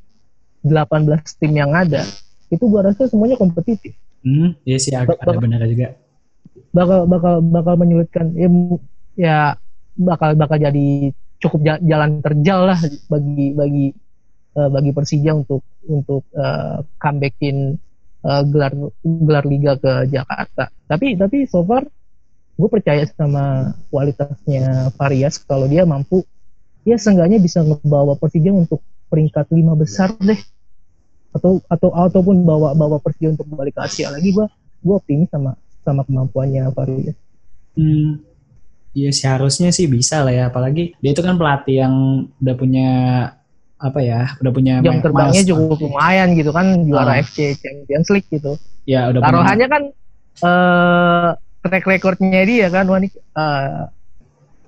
18 0.62 1.40
tim 1.40 1.52
yang 1.54 1.72
ada 1.72 2.02
itu 2.50 2.64
gua 2.66 2.90
rasa 2.90 3.06
semuanya 3.06 3.38
kompetitif 3.38 3.94
Hmm, 4.20 4.52
iya 4.68 4.76
sih 4.76 4.92
agak 4.92 5.16
ada 5.16 5.40
benar 5.40 5.64
juga. 5.64 5.96
bakal 6.76 7.08
bakal 7.08 7.40
bakal 7.40 7.74
menyulitkan 7.80 8.36
ya, 8.36 8.48
ya 9.16 9.36
bakal 9.96 10.36
bakal 10.36 10.60
jadi 10.60 11.08
cukup 11.40 11.60
ja- 11.64 11.80
jalan 11.80 12.20
terjal 12.20 12.68
lah 12.68 12.76
bagi 13.08 13.56
bagi 13.56 13.86
eh, 14.54 14.68
bagi 14.68 14.90
Persija 14.92 15.32
untuk 15.32 15.64
untuk 15.88 16.28
eh, 16.36 16.84
comebackin 17.00 17.80
eh, 18.24 18.42
gelar 18.48 18.72
gelar 19.02 19.44
liga 19.48 19.72
ke 19.80 20.08
Jakarta. 20.10 20.68
Tapi 20.88 21.16
tapi 21.16 21.44
so 21.48 21.64
far 21.64 21.86
gue 22.60 22.68
percaya 22.68 23.08
sama 23.08 23.72
kualitasnya 23.88 24.92
Varias 25.00 25.40
kalau 25.40 25.64
dia 25.64 25.88
mampu 25.88 26.20
ya 26.84 27.00
seenggaknya 27.00 27.40
bisa 27.40 27.64
ngebawa 27.64 28.20
Persija 28.20 28.52
untuk 28.52 28.84
peringkat 29.08 29.48
lima 29.52 29.72
besar 29.72 30.12
deh 30.20 30.36
atau 31.32 31.62
atau 31.70 31.88
ataupun 31.94 32.44
bawa 32.44 32.76
bawa 32.76 33.00
Persija 33.00 33.32
untuk 33.32 33.48
balik 33.48 33.76
ke 33.76 33.82
Asia 33.84 34.12
lagi 34.12 34.34
gue 34.36 34.46
gue 34.84 34.94
optimis 34.96 35.32
sama 35.32 35.56
sama 35.80 36.04
kemampuannya 36.04 36.68
Varias. 36.76 37.16
Hmm, 37.80 38.20
iya 38.92 39.10
sih 39.14 39.24
harusnya 39.24 39.72
sih 39.72 39.88
bisa 39.88 40.20
lah 40.20 40.34
ya. 40.34 40.44
Apalagi 40.52 40.92
dia 41.00 41.10
itu 41.16 41.22
kan 41.24 41.40
pelatih 41.40 41.76
yang 41.80 41.94
udah 42.42 42.54
punya 42.58 42.88
apa 43.80 43.98
ya, 43.98 44.20
udah 44.38 44.52
punya 44.52 44.74
jam 44.84 45.00
terbangnya 45.00 45.40
cukup 45.42 45.80
lumayan 45.80 46.36
gitu 46.36 46.52
kan 46.52 46.84
juara 46.84 47.16
Ah. 47.16 47.24
FC 47.24 47.56
Champions 47.56 48.12
League 48.12 48.28
gitu. 48.28 48.60
Ya 48.84 49.08
udah. 49.08 49.24
Taruhannya 49.24 49.66
kan 49.66 49.82
eh 50.40 51.28
track 51.60 51.84
recordnya 51.86 52.44
dia 52.44 52.68
kan 52.68 52.84
wah 52.84 53.00
eh, 53.00 53.80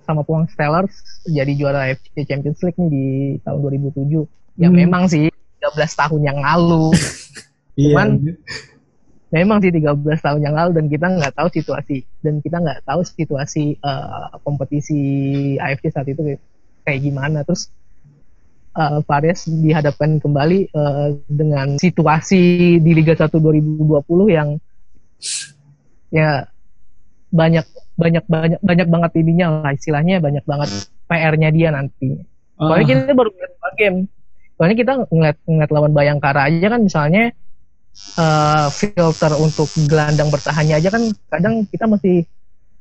sama 0.02 0.24
Puang 0.24 0.48
Stellars 0.48 0.92
jadi 1.24 1.52
juara 1.52 1.88
FC 1.88 2.24
Champions 2.24 2.58
League 2.60 2.76
nih 2.76 2.88
di 2.88 3.04
tahun 3.40 3.58
2007. 3.62 4.24
Ya 4.56 4.68
Hmm. 4.68 4.76
memang 4.76 5.06
sih 5.06 5.28
13 5.60 5.92
tahun 5.92 6.20
yang 6.22 6.38
lalu. 6.40 6.90
Iya. 7.72 7.96
cuman- 7.96 8.36
memang 9.32 9.64
sih 9.64 9.72
13 9.72 9.96
tahun 10.20 10.40
yang 10.40 10.52
lalu 10.52 10.70
dan 10.76 10.86
kita 10.88 11.06
nggak 11.08 11.32
tahu 11.32 11.48
situasi 11.48 12.04
dan 12.20 12.40
kita 12.40 12.60
nggak 12.60 12.84
tahu 12.84 13.00
situasi 13.00 13.64
eh, 13.74 14.26
kompetisi 14.40 15.00
AFC 15.56 15.88
saat 15.88 16.04
itu 16.04 16.36
kayak 16.84 17.00
gimana 17.00 17.40
terus 17.40 17.72
eh 18.72 18.98
Fares 19.04 19.44
dihadapkan 19.48 20.16
kembali 20.16 20.58
eh, 20.72 21.08
dengan 21.28 21.76
situasi 21.76 22.76
di 22.80 22.90
Liga 22.96 23.12
1 23.12 23.28
2020 23.36 23.84
yang 24.32 24.56
ya 26.08 26.48
banyak 27.32 27.64
banyak 27.96 28.24
banyak 28.28 28.60
banyak 28.60 28.88
banget 28.88 29.10
ininya 29.20 29.46
lah 29.64 29.72
istilahnya 29.72 30.20
banyak 30.20 30.44
banget 30.44 30.68
PR-nya 31.08 31.48
dia 31.52 31.68
nanti. 31.72 32.16
Oh, 32.56 32.72
Soalnya 32.72 32.86
kita 32.88 33.12
baru 33.12 33.30
ngeliat 33.32 33.74
game. 33.76 33.98
Soalnya 34.56 34.76
kita 34.76 34.92
ngeliat, 35.08 35.36
ngeliat 35.48 35.70
lawan 35.72 35.92
Bayangkara 35.92 36.40
aja 36.48 36.66
kan 36.72 36.80
misalnya 36.80 37.24
eh, 38.16 38.66
filter 38.72 39.32
untuk 39.36 39.68
gelandang 39.88 40.32
bertahannya 40.32 40.80
aja 40.80 40.88
kan 40.88 41.02
kadang 41.28 41.68
kita 41.68 41.84
masih 41.84 42.24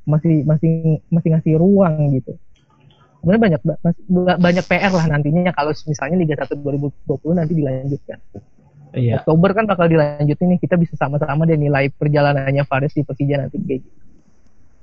masih 0.08 0.44
masih 0.48 1.00
masih 1.12 1.30
ngasih 1.36 1.54
ruang 1.60 2.16
gitu. 2.16 2.36
Sebenarnya 3.22 3.42
banyak 3.42 3.62
banyak 4.42 4.66
PR 4.66 4.92
lah 4.92 5.06
nantinya 5.06 5.54
kalau 5.54 5.72
misalnya 5.86 6.18
Liga 6.18 6.36
1 6.42 6.58
2020 6.58 7.38
nanti 7.38 7.54
dilanjutkan. 7.54 8.18
iya. 8.98 9.22
Oktober 9.22 9.54
kan 9.54 9.70
bakal 9.70 9.86
dilanjutin 9.88 10.58
nih 10.58 10.60
kita 10.60 10.76
bisa 10.76 10.98
sama-sama 10.98 11.46
deh 11.46 11.56
nilai 11.56 11.94
perjalanannya 11.94 12.66
Fares 12.66 12.98
di 12.98 13.06
Persija 13.06 13.46
nanti 13.46 13.62
kayak 13.62 13.80
gitu. 13.86 14.02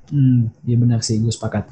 Hmm, 0.08 0.48
iya 0.64 0.76
benar 0.80 1.04
sih, 1.04 1.20
gue 1.20 1.28
sepakat. 1.28 1.68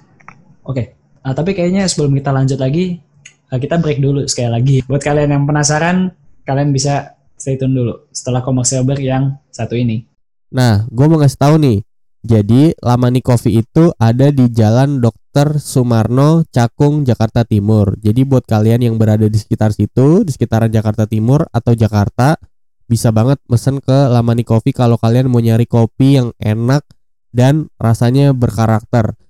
Oke, 0.67 0.99
ah, 1.25 1.33
tapi 1.33 1.57
kayaknya 1.57 1.89
sebelum 1.89 2.13
kita 2.19 2.35
lanjut 2.35 2.61
lagi, 2.61 3.01
ah, 3.49 3.57
kita 3.57 3.81
break 3.81 4.03
dulu 4.03 4.29
sekali 4.29 4.51
lagi. 4.53 4.77
Buat 4.85 5.03
kalian 5.07 5.33
yang 5.33 5.45
penasaran, 5.49 6.13
kalian 6.45 6.71
bisa 6.75 7.17
stay 7.37 7.57
tune 7.57 7.73
dulu 7.73 8.11
setelah 8.13 8.45
komersial 8.45 8.85
break 8.85 9.01
yang 9.01 9.41
satu 9.49 9.73
ini. 9.79 10.05
Nah, 10.53 10.85
gue 10.89 11.07
mau 11.09 11.17
ngasih 11.21 11.41
tahu 11.41 11.55
nih. 11.61 11.79
Jadi, 12.27 12.75
Lamani 12.83 13.23
Coffee 13.23 13.63
itu 13.63 13.95
ada 14.03 14.35
di 14.35 14.51
Jalan 14.51 14.99
Dr. 14.99 15.26
Sumarno, 15.61 16.49
Cakung, 16.49 17.05
Jakarta 17.05 17.45
Timur. 17.45 18.01
Jadi 18.01 18.25
buat 18.25 18.49
kalian 18.49 18.89
yang 18.89 18.97
berada 18.97 19.29
di 19.29 19.37
sekitar 19.37 19.77
situ, 19.77 20.25
di 20.25 20.33
sekitaran 20.33 20.73
Jakarta 20.73 21.05
Timur 21.05 21.45
atau 21.53 21.77
Jakarta, 21.77 22.41
bisa 22.89 23.13
banget 23.13 23.37
mesen 23.45 23.85
ke 23.85 24.09
Lamani 24.09 24.49
Coffee 24.49 24.73
kalau 24.73 24.97
kalian 24.97 25.29
mau 25.29 25.45
nyari 25.45 25.69
kopi 25.69 26.17
yang 26.17 26.33
enak 26.41 26.89
dan 27.37 27.69
rasanya 27.77 28.33
berkarakter. 28.33 29.21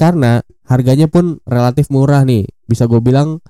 Karena 0.00 0.40
harganya 0.64 1.12
pun 1.12 1.44
relatif 1.44 1.92
murah 1.92 2.24
nih. 2.24 2.48
Bisa 2.64 2.88
gue 2.88 3.04
bilang 3.04 3.44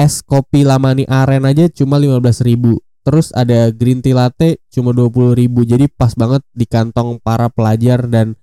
es 0.00 0.24
kopi 0.24 0.64
Lamani 0.64 1.04
Aren 1.04 1.44
aja 1.44 1.68
cuma 1.68 2.00
15.000 2.00 2.80
Terus 3.02 3.34
ada 3.34 3.68
green 3.74 4.00
tea 4.00 4.14
latte 4.14 4.62
cuma 4.70 4.94
20.000 4.94 5.50
Jadi 5.50 5.86
pas 5.90 6.14
banget 6.14 6.42
di 6.54 6.64
kantong 6.64 7.20
para 7.20 7.50
pelajar 7.52 8.06
dan 8.08 8.38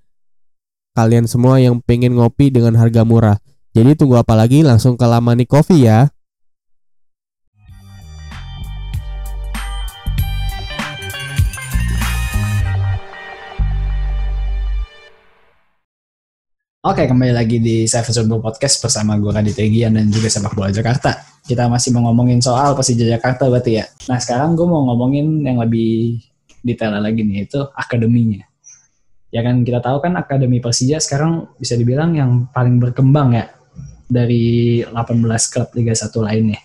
kalian 0.98 1.30
semua 1.30 1.62
yang 1.62 1.78
pengen 1.84 2.18
ngopi 2.18 2.50
dengan 2.50 2.74
harga 2.78 3.06
murah. 3.06 3.38
Jadi 3.78 3.94
tunggu 3.94 4.18
apa 4.18 4.34
lagi 4.34 4.66
langsung 4.66 4.98
ke 4.98 5.06
Lamani 5.06 5.46
Coffee 5.46 5.86
ya. 5.86 6.10
Oke, 16.80 17.06
kembali 17.06 17.36
lagi 17.36 17.60
di 17.60 17.84
Seven 17.86 18.08
Football 18.08 18.40
Podcast 18.40 18.80
bersama 18.82 19.20
gue 19.20 19.30
Radit 19.30 19.60
Egian 19.62 19.94
dan 19.94 20.10
juga 20.10 20.32
sepak 20.32 20.56
bola 20.56 20.72
Jakarta. 20.74 21.22
Kita 21.44 21.68
masih 21.70 21.94
mau 21.94 22.10
ngomongin 22.10 22.40
soal 22.42 22.74
Persija 22.74 23.06
Jakarta 23.06 23.46
berarti 23.52 23.78
ya. 23.78 23.86
Nah, 24.08 24.18
sekarang 24.18 24.56
gue 24.56 24.66
mau 24.66 24.88
ngomongin 24.88 25.44
yang 25.44 25.60
lebih 25.60 26.24
detail 26.66 26.98
lagi 26.98 27.22
nih, 27.22 27.46
itu 27.46 27.62
akademinya. 27.76 28.49
Ya 29.30 29.46
kan 29.46 29.62
kita 29.62 29.78
tahu 29.78 30.02
kan 30.02 30.18
akademi 30.18 30.58
Persija 30.58 30.98
sekarang 30.98 31.54
bisa 31.62 31.78
dibilang 31.78 32.18
yang 32.18 32.50
paling 32.50 32.82
berkembang 32.82 33.38
ya 33.38 33.46
dari 34.10 34.82
18 34.82 35.22
klub 35.54 35.70
Liga 35.78 35.94
1 35.94 36.10
lainnya. 36.26 36.58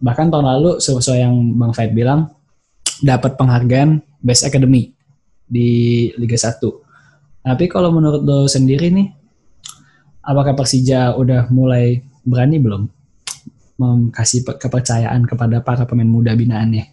Bahkan 0.00 0.28
tahun 0.28 0.44
lalu 0.44 0.70
sesuai 0.80 1.24
yang 1.24 1.36
Bang 1.56 1.72
Faid 1.72 1.96
bilang 1.96 2.32
dapat 3.00 3.40
penghargaan 3.40 4.04
Best 4.20 4.44
Academy 4.44 4.92
di 5.48 6.08
Liga 6.20 6.36
1. 6.36 6.60
Tapi 7.40 7.64
kalau 7.68 7.88
menurut 7.92 8.20
lo 8.20 8.44
sendiri 8.44 8.92
nih, 8.92 9.08
apakah 10.20 10.52
Persija 10.52 11.16
udah 11.16 11.48
mulai 11.48 12.04
berani 12.20 12.60
belum 12.60 12.88
kasih 14.12 14.44
kepercayaan 14.44 15.24
kepada 15.24 15.64
para 15.64 15.88
pemain 15.88 16.08
muda 16.08 16.36
binaannya? 16.36 16.84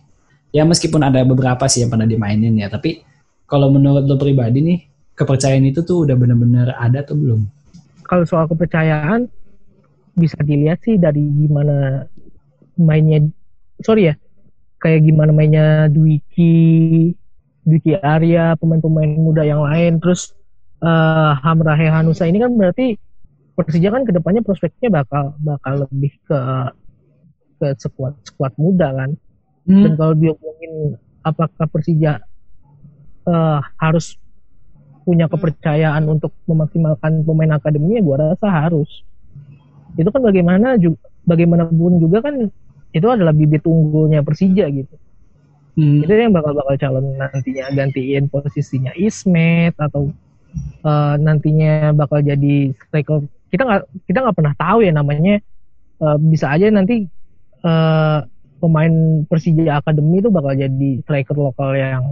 Ya 0.56 0.63
meskipun 0.63 1.04
ada 1.04 1.19
beberapa 1.28 1.67
sih 1.67 1.84
yang 1.84 1.91
pernah 1.91 2.08
dimainin 2.08 2.56
ya, 2.56 2.71
tapi 2.71 3.04
kalau 3.47 3.71
menurut 3.71 4.03
lo 4.03 4.19
pribadi 4.19 4.60
nih, 4.60 4.79
kepercayaan 5.15 5.63
itu 5.65 5.81
tuh 5.81 6.03
udah 6.03 6.15
bener-bener 6.19 6.75
ada 6.75 7.01
atau 7.01 7.15
belum? 7.15 7.47
kalau 8.07 8.23
soal 8.23 8.47
kepercayaan 8.47 9.27
bisa 10.17 10.39
dilihat 10.41 10.81
sih 10.81 10.97
dari 10.97 11.21
gimana 11.21 12.07
mainnya 12.79 13.21
sorry 13.83 14.10
ya 14.10 14.15
kayak 14.81 15.05
gimana 15.05 15.36
mainnya 15.36 15.91
Dwiki 15.91 17.13
Dwiki 17.67 17.99
Arya 17.99 18.55
pemain-pemain 18.57 19.12
muda 19.19 19.43
yang 19.43 19.62
lain 19.62 19.99
terus 20.01 20.33
eh 20.81 21.31
Hamrahe 21.43 21.91
Hanusa 21.91 22.25
ini 22.25 22.41
kan 22.41 22.55
berarti 22.55 22.97
Persija 23.53 23.89
kan 23.89 24.05
ke 24.05 24.13
depannya 24.13 24.41
prospeknya 24.45 25.03
bakal 25.03 25.33
bakal 25.41 25.86
lebih 25.86 26.13
ke 26.25 26.39
ke 27.57 27.67
skuad 27.77 28.13
skuad 28.25 28.53
muda 28.57 28.93
kan 28.93 29.12
dan 29.65 29.93
kalau 29.99 30.13
dia 30.15 30.31
ngomongin 30.33 30.95
apakah 31.25 31.65
Persija 31.69 32.21
eh, 33.27 33.59
harus 33.79 34.15
punya 35.07 35.31
kepercayaan 35.31 36.03
untuk 36.07 36.35
memaksimalkan 36.43 37.23
pemain 37.23 37.55
akademinya 37.55 38.03
gua 38.03 38.15
rasa 38.35 38.47
harus. 38.51 39.07
Itu 39.95 40.11
kan 40.11 40.19
bagaimana 40.19 40.75
juga 40.75 40.99
bagaimanapun 41.23 41.99
juga 41.99 42.23
kan 42.23 42.51
itu 42.91 43.07
adalah 43.07 43.31
bibit 43.31 43.63
unggulnya 43.67 44.23
Persija 44.23 44.67
gitu. 44.71 44.95
Hmm, 45.77 46.01
itu 46.01 46.09
yang 46.09 46.33
bakal 46.33 46.57
bakal 46.57 46.75
calon 46.75 47.13
nantinya 47.15 47.69
gantiin 47.69 48.27
posisinya 48.27 48.91
Ismet 48.97 49.77
atau 49.77 50.09
eh, 50.83 51.15
nantinya 51.21 51.95
bakal 51.95 52.19
jadi 52.19 52.73
striker. 52.75 53.23
Kita 53.47 53.63
nggak 53.63 53.81
kita 54.11 54.17
nggak 54.27 54.35
pernah 54.35 54.55
tahu 54.59 54.83
ya 54.83 54.91
namanya. 54.91 55.39
Eh, 55.97 56.17
bisa 56.19 56.51
aja 56.51 56.67
nanti 56.67 57.07
eh, 57.63 58.19
pemain 58.57 58.93
Persija 59.29 59.79
Akademi 59.79 60.19
itu 60.19 60.33
bakal 60.33 60.57
jadi 60.57 60.89
striker 61.05 61.37
lokal 61.37 61.77
yang 61.77 62.03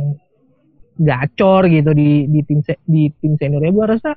gacor 0.95 1.67
gitu 1.67 1.91
di 1.91 2.27
di 2.31 2.39
tim 2.47 2.59
se- 2.63 2.81
di 2.87 3.11
tim 3.19 3.35
seniornya. 3.35 3.71
Gua 3.75 3.85
rasa 3.91 4.15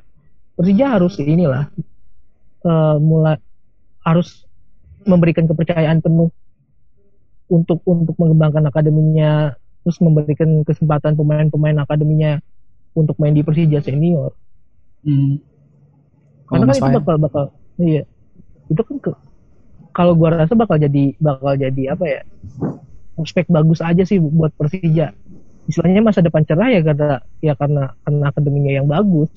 Persija 0.58 0.98
harus 0.98 1.14
inilah 1.22 1.70
eh, 2.66 2.96
mulai 2.98 3.38
harus 4.02 4.46
memberikan 5.06 5.46
kepercayaan 5.46 6.02
penuh 6.02 6.30
untuk 7.48 7.80
untuk 7.86 8.14
mengembangkan 8.20 8.66
akademinya 8.68 9.56
terus 9.82 9.98
memberikan 10.04 10.66
kesempatan 10.66 11.16
pemain-pemain 11.16 11.78
akademinya 11.80 12.42
untuk 12.92 13.16
main 13.22 13.32
di 13.32 13.46
Persija 13.46 13.80
senior. 13.80 14.34
Hmm. 15.06 15.40
Karena 16.48 16.64
kan 16.68 16.76
itu 16.76 16.90
bakal 17.00 17.16
bakal 17.20 17.44
iya. 17.78 18.02
Itu 18.68 18.84
kan 18.84 18.96
ke, 19.00 19.10
kalau 19.96 20.12
gua 20.12 20.44
rasa 20.44 20.52
bakal 20.52 20.76
jadi 20.76 21.16
bakal 21.16 21.56
jadi 21.56 21.96
apa 21.96 22.04
ya 22.04 22.20
prospek 23.18 23.50
bagus 23.50 23.82
aja 23.82 24.06
sih 24.06 24.22
buat 24.22 24.54
Persija 24.54 25.10
istilahnya 25.68 26.00
masa 26.00 26.24
depan 26.24 26.42
cerah 26.48 26.72
ya 26.72 26.80
karena 26.80 27.20
ya 27.44 27.52
karena 27.54 27.92
karena 28.02 28.24
akademinya 28.32 28.72
yang 28.72 28.88
bagus 28.88 29.30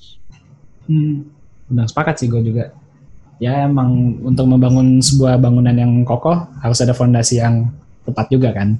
Hmm, 0.89 1.29
benar 1.71 1.87
sepakat 1.87 2.19
sih 2.19 2.27
gue 2.27 2.41
juga. 2.41 2.73
Ya 3.41 3.65
emang 3.65 4.21
untuk 4.21 4.45
membangun 4.45 5.01
sebuah 5.01 5.41
bangunan 5.41 5.73
yang 5.73 6.03
kokoh 6.05 6.35
harus 6.61 6.83
ada 6.83 6.93
fondasi 6.93 7.41
yang 7.41 7.69
tepat 8.05 8.27
juga 8.29 8.49
kan. 8.53 8.77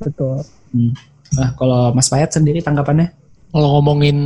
betul 0.00 0.40
Nah 1.36 1.48
kalau 1.56 1.92
Mas 1.92 2.08
Payat 2.08 2.32
sendiri 2.32 2.60
tanggapannya? 2.60 3.12
Kalau 3.52 3.68
ngomongin 3.80 4.18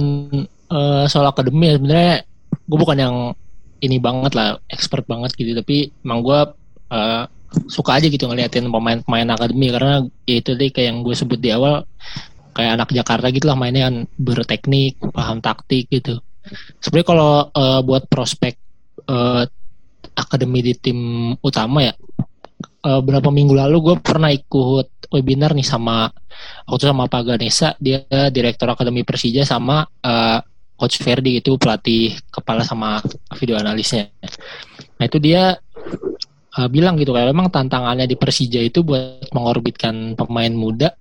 eh, 0.71 1.05
soal 1.07 1.31
akademi 1.31 1.71
ya 1.71 1.75
sebenarnya 1.79 2.14
gue 2.64 2.79
bukan 2.79 2.99
yang 2.99 3.17
ini 3.85 4.01
banget 4.01 4.33
lah, 4.33 4.57
expert 4.73 5.05
banget 5.05 5.37
gitu, 5.37 5.53
tapi 5.53 5.93
emang 6.01 6.25
gue 6.25 6.40
eh, 6.90 7.23
suka 7.71 8.01
aja 8.01 8.07
gitu 8.07 8.27
ngeliatin 8.27 8.69
pemain-pemain 8.69 9.29
akademi 9.35 9.71
karena 9.71 10.05
ya 10.27 10.37
itu 10.40 10.55
tadi 10.55 10.69
kayak 10.71 10.87
yang 10.90 10.99
gue 11.03 11.14
sebut 11.14 11.38
di 11.40 11.51
awal 11.53 11.85
kayak 12.55 12.73
anak 12.81 12.88
Jakarta 12.95 13.27
gitu 13.35 13.51
lah 13.51 13.59
mainnya 13.59 13.90
kan 13.90 13.97
berteknik, 14.14 15.03
paham 15.11 15.43
taktik 15.43 15.90
gitu. 15.90 16.23
Sebenarnya 16.79 17.09
kalau 17.09 17.33
eh, 17.51 17.81
buat 17.83 18.07
prospek 18.07 18.55
eh, 19.11 19.43
akademi 20.14 20.62
di 20.62 20.73
tim 20.79 20.99
utama 21.43 21.83
ya 21.83 21.93
eh, 22.87 23.01
berapa 23.03 23.29
minggu 23.29 23.55
lalu 23.59 23.77
gue 23.90 23.97
pernah 23.99 24.31
ikut 24.31 25.11
webinar 25.11 25.53
nih 25.53 25.67
sama 25.67 26.11
waktu 26.71 26.85
sama 26.90 27.11
Pak 27.11 27.23
Ganesa 27.35 27.75
dia 27.83 28.07
direktur 28.31 28.71
akademi 28.71 29.03
Persija 29.03 29.43
sama 29.43 29.83
eh, 30.03 30.38
coach 30.75 30.99
Ferdi 31.03 31.38
itu 31.38 31.55
pelatih 31.55 32.19
kepala 32.31 32.67
sama 32.67 32.99
video 33.38 33.59
analisnya 33.59 34.11
nah 34.99 35.05
itu 35.07 35.19
dia 35.23 35.59
eh, 36.59 36.69
bilang 36.71 36.95
gitu 36.97 37.11
kalau 37.12 37.31
memang 37.31 37.51
tantangannya 37.51 38.07
di 38.07 38.17
Persija 38.19 38.61
itu 38.62 38.87
buat 38.87 39.31
mengorbitkan 39.35 40.14
pemain 40.14 40.55
muda 40.55 40.95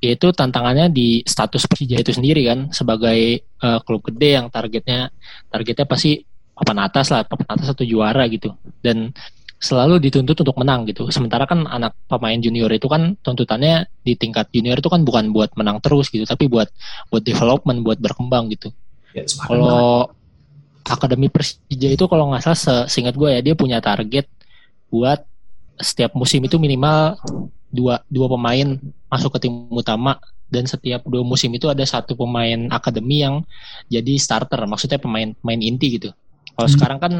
yaitu 0.00 0.32
tantangannya 0.32 0.92
di 0.92 1.20
status 1.24 1.68
Persija 1.68 2.00
itu 2.00 2.12
sendiri 2.12 2.44
kan 2.48 2.58
sebagai 2.72 3.44
eh, 3.44 3.78
klub 3.84 4.02
gede 4.08 4.40
yang 4.40 4.46
targetnya 4.48 5.12
targetnya 5.48 5.86
pasti 5.86 6.20
papan 6.54 6.86
atas 6.86 7.10
lah 7.10 7.26
papan 7.26 7.48
atas 7.58 7.68
atau 7.74 7.84
juara 7.84 8.24
gitu 8.30 8.54
dan 8.80 9.10
selalu 9.64 9.96
dituntut 9.96 10.36
untuk 10.36 10.56
menang 10.60 10.84
gitu. 10.84 11.08
Sementara 11.08 11.48
kan 11.48 11.64
anak 11.64 11.96
pemain 12.04 12.36
junior 12.36 12.68
itu 12.68 12.84
kan 12.84 13.16
tuntutannya 13.24 13.88
di 14.04 14.12
tingkat 14.12 14.52
junior 14.52 14.76
itu 14.76 14.92
kan 14.92 15.00
bukan 15.08 15.32
buat 15.32 15.56
menang 15.56 15.80
terus 15.80 16.12
gitu, 16.12 16.28
tapi 16.28 16.52
buat 16.52 16.68
buat 17.08 17.24
development, 17.24 17.80
buat 17.80 17.96
berkembang 17.96 18.52
gitu. 18.52 18.68
Ya. 19.16 19.24
Kalau 19.24 20.12
akademi 20.84 21.32
Persija 21.32 21.88
itu 21.96 22.04
kalau 22.04 22.28
nggak 22.28 22.44
salah 22.44 22.60
se- 22.60 22.86
seingat 22.92 23.16
gue 23.16 23.30
ya 23.32 23.40
dia 23.40 23.56
punya 23.56 23.80
target 23.80 24.28
buat 24.94 25.18
setiap 25.82 26.14
musim 26.14 26.38
itu 26.46 26.54
minimal 26.54 27.18
dua 27.74 27.98
dua 28.06 28.26
pemain 28.30 28.78
masuk 29.10 29.34
ke 29.34 29.50
tim 29.50 29.66
utama. 29.74 30.22
Dan 30.46 30.70
setiap 30.70 31.02
dua 31.02 31.26
musim 31.26 31.50
itu 31.50 31.66
ada 31.66 31.82
satu 31.82 32.14
pemain 32.14 32.70
akademi 32.70 33.26
yang 33.26 33.42
jadi 33.90 34.14
starter 34.14 34.62
maksudnya 34.70 35.02
pemain 35.02 35.34
pemain 35.42 35.58
inti 35.58 35.98
gitu. 35.98 36.14
Kalau 36.54 36.68
Hmm. 36.70 36.74
sekarang 36.78 36.98
kan 37.02 37.12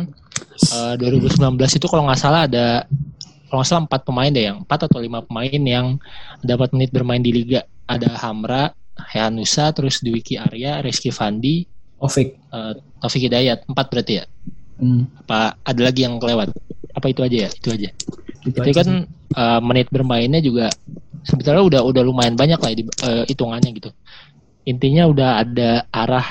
eh, 0.71 0.95
2019 1.03 1.35
itu 1.75 1.87
kalau 1.91 2.07
nggak 2.07 2.21
salah 2.21 2.47
ada 2.47 2.87
kalau 3.51 3.59
nggak 3.59 3.69
salah 3.69 3.83
empat 3.91 4.01
pemain 4.07 4.31
deh 4.31 4.45
yang 4.47 4.59
empat 4.63 4.87
atau 4.87 5.03
lima 5.03 5.19
pemain 5.27 5.63
yang 5.67 5.87
dapat 6.41 6.71
menit 6.71 6.95
bermain 6.95 7.19
di 7.19 7.35
liga. 7.35 7.67
Ada 7.91 8.15
Hamra 8.23 8.71
Heanusa 9.11 9.75
terus 9.75 9.99
Dwiki 9.99 10.39
Arya 10.39 10.79
Rizky 10.79 11.11
Fandi 11.11 11.67
Ovik. 11.99 12.39
eh, 12.55 12.73
Taufik 13.03 13.27
Hidayat. 13.27 13.67
Empat 13.67 13.91
berarti 13.91 14.23
ya? 14.23 14.25
Hmm, 14.75 15.11
apa 15.19 15.59
ada 15.59 15.81
lagi 15.83 16.07
yang 16.07 16.23
kelewat 16.23 16.55
apa 16.95 17.07
itu 17.11 17.21
aja 17.27 17.37
ya? 17.47 17.51
Itu 17.51 17.69
aja. 17.75 17.91
Itu 18.47 18.49
itu 18.55 18.61
aja 18.63 18.73
kan 18.81 18.89
eh, 19.11 19.61
menit 19.61 19.91
bermainnya 19.91 20.41
juga 20.41 20.71
sebetulnya 21.27 21.63
udah 21.65 21.81
udah 21.83 22.03
lumayan 22.07 22.39
banyak 22.39 22.61
lah 22.61 22.71
di 22.73 22.85
eh, 22.87 23.25
hitungannya 23.29 23.71
gitu. 23.75 23.91
Intinya 24.65 25.05
udah 25.11 25.31
ada 25.45 25.71
arah 25.91 26.27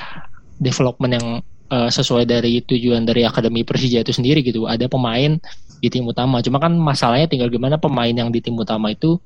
development 0.58 1.12
yang 1.13 1.28
eh, 1.69 1.89
sesuai 1.91 2.23
dari 2.26 2.63
tujuan 2.63 3.04
dari 3.04 3.28
akademi 3.28 3.67
Persija 3.67 4.02
itu 4.02 4.15
sendiri 4.15 4.41
gitu. 4.41 4.65
Ada 4.65 4.88
pemain 4.88 5.38
di 5.84 5.88
tim 5.91 6.08
utama. 6.08 6.39
Cuma 6.39 6.63
kan 6.63 6.71
masalahnya 6.80 7.28
tinggal 7.28 7.52
gimana 7.52 7.76
pemain 7.76 8.15
yang 8.15 8.32
di 8.32 8.39
tim 8.39 8.56
utama 8.56 8.95
itu 8.95 9.19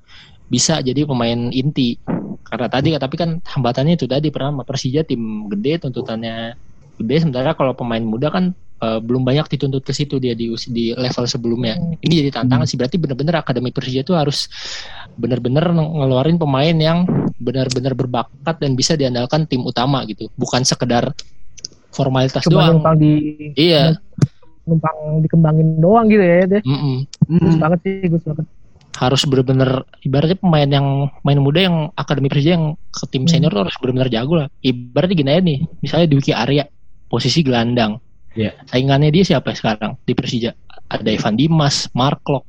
bisa 0.50 0.82
jadi 0.82 1.06
pemain 1.06 1.54
inti. 1.54 2.02
Karena 2.48 2.68
tadi 2.72 2.96
tapi 2.96 3.16
kan 3.20 3.44
hambatannya 3.44 4.00
itu 4.00 4.10
tadi 4.10 4.34
pertama 4.34 4.66
Persija 4.66 5.06
tim 5.06 5.46
gede 5.54 5.86
tuntutannya 5.86 6.58
gede. 6.98 7.16
Sementara 7.22 7.54
kalau 7.54 7.78
pemain 7.78 8.02
muda 8.02 8.34
kan 8.34 8.58
eh, 8.78 9.00
belum 9.02 9.26
banyak 9.26 9.50
dituntut 9.50 9.82
ke 9.82 9.92
situ 9.92 10.18
dia 10.18 10.38
di 10.38 10.50
us- 10.50 10.70
di 10.70 10.94
level 10.94 11.26
sebelumnya. 11.26 11.78
Ini 11.98 12.14
jadi 12.26 12.30
tantangan 12.42 12.66
sih 12.66 12.78
berarti 12.78 12.98
benar-benar 12.98 13.42
akademi 13.42 13.74
Persija 13.74 14.02
itu 14.02 14.14
harus 14.14 14.46
benar-benar 15.18 15.74
nge- 15.74 15.92
ngeluarin 15.98 16.38
pemain 16.38 16.76
yang 16.78 17.04
benar-benar 17.38 17.94
berbakat 17.94 18.56
dan 18.58 18.74
bisa 18.74 18.94
diandalkan 18.94 19.46
tim 19.46 19.66
utama 19.66 20.06
gitu. 20.06 20.30
Bukan 20.38 20.62
sekedar 20.62 21.10
formalitas 21.90 22.46
cuma 22.46 22.70
doang. 22.70 22.78
numpang 22.78 22.96
di 23.02 23.12
iya. 23.58 23.98
numpang 24.68 25.24
dikembangin 25.24 25.80
doang 25.80 26.06
gitu 26.12 26.20
ya 26.22 26.44
deh 26.46 26.62
mm-mm. 26.62 27.08
Gus 27.24 27.56
Hmm, 27.56 27.58
banget 27.58 27.80
sih 27.88 28.12
gus 28.12 28.22
banget. 28.28 28.46
Harus 28.98 29.22
benar-benar 29.26 29.86
ibaratnya 30.04 30.38
pemain 30.38 30.70
yang 30.70 30.88
main 31.24 31.40
muda 31.42 31.60
yang 31.66 31.76
akademi 31.96 32.28
Persija 32.30 32.54
yang 32.58 32.66
ke 32.92 33.06
tim 33.10 33.24
Hmm. 33.26 33.32
senior 33.32 33.52
tuh 33.54 33.62
harus 33.66 33.76
benar-benar 33.82 34.10
jago 34.12 34.34
lah. 34.44 34.48
Ibaratnya 34.62 35.16
gini 35.16 35.30
aja 35.34 35.42
nih 35.42 35.58
misalnya 35.82 36.08
Dwiki 36.12 36.32
Arya 36.36 36.66
posisi 37.08 37.40
gelandang 37.42 37.98
Iya. 38.38 38.52
saingannya 38.70 39.10
dia 39.10 39.24
siapa 39.26 39.50
sekarang 39.52 39.98
di 40.06 40.14
Persija 40.14 40.54
ada 40.88 41.10
Evan 41.10 41.34
Dimas 41.34 41.90
Mark 41.92 42.22
Lok 42.24 42.46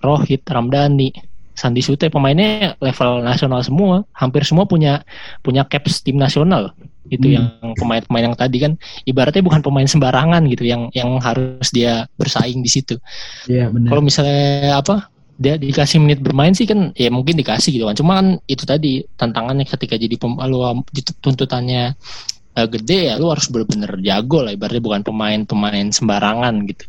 Rohit 0.00 0.42
Ramdhani 0.44 1.12
Sandi 1.54 1.84
Sute 1.84 2.10
pemainnya 2.10 2.74
level 2.82 3.22
nasional 3.22 3.62
semua 3.62 4.02
hampir 4.10 4.42
semua 4.42 4.66
punya 4.66 5.06
punya 5.38 5.62
caps 5.62 6.02
tim 6.02 6.18
nasional 6.18 6.74
itu 7.06 7.30
Hmm. 7.30 7.36
yang 7.36 7.46
pemain-pemain 7.76 8.24
yang 8.32 8.34
tadi 8.34 8.56
kan 8.58 8.72
ibaratnya 9.04 9.44
bukan 9.44 9.60
pemain 9.60 9.84
sembarangan 9.84 10.40
gitu 10.48 10.64
yang 10.64 10.88
yang 10.96 11.20
harus 11.20 11.68
dia 11.68 12.08
bersaing 12.16 12.64
di 12.64 12.70
situ 12.72 12.96
Iya 13.46 13.68
benar. 13.68 13.92
kalau 13.92 14.02
misalnya 14.02 14.80
apa 14.80 15.12
dia 15.36 15.60
dikasih 15.60 15.98
menit 16.00 16.22
bermain 16.24 16.54
sih 16.54 16.64
kan 16.64 16.94
ya 16.96 17.10
mungkin 17.12 17.36
dikasih 17.36 17.76
gitu 17.76 17.84
kan 17.84 17.94
cuma 17.94 18.12
kan 18.22 18.26
itu 18.48 18.64
tadi 18.64 19.04
tantangannya 19.20 19.66
ketika 19.68 19.94
jadi 20.00 20.16
pem, 20.16 20.32
lu 20.48 20.62
tuntutannya 21.20 21.92
eh, 22.54 22.68
gede 22.70 22.98
ya 23.10 23.14
lu 23.18 23.30
harus 23.30 23.46
benar-benar 23.50 23.98
jago 24.00 24.42
lah 24.46 24.52
ibaratnya 24.54 24.82
bukan 24.82 25.02
pemain-pemain 25.02 25.86
sembarangan 25.90 26.54
gitu 26.70 26.84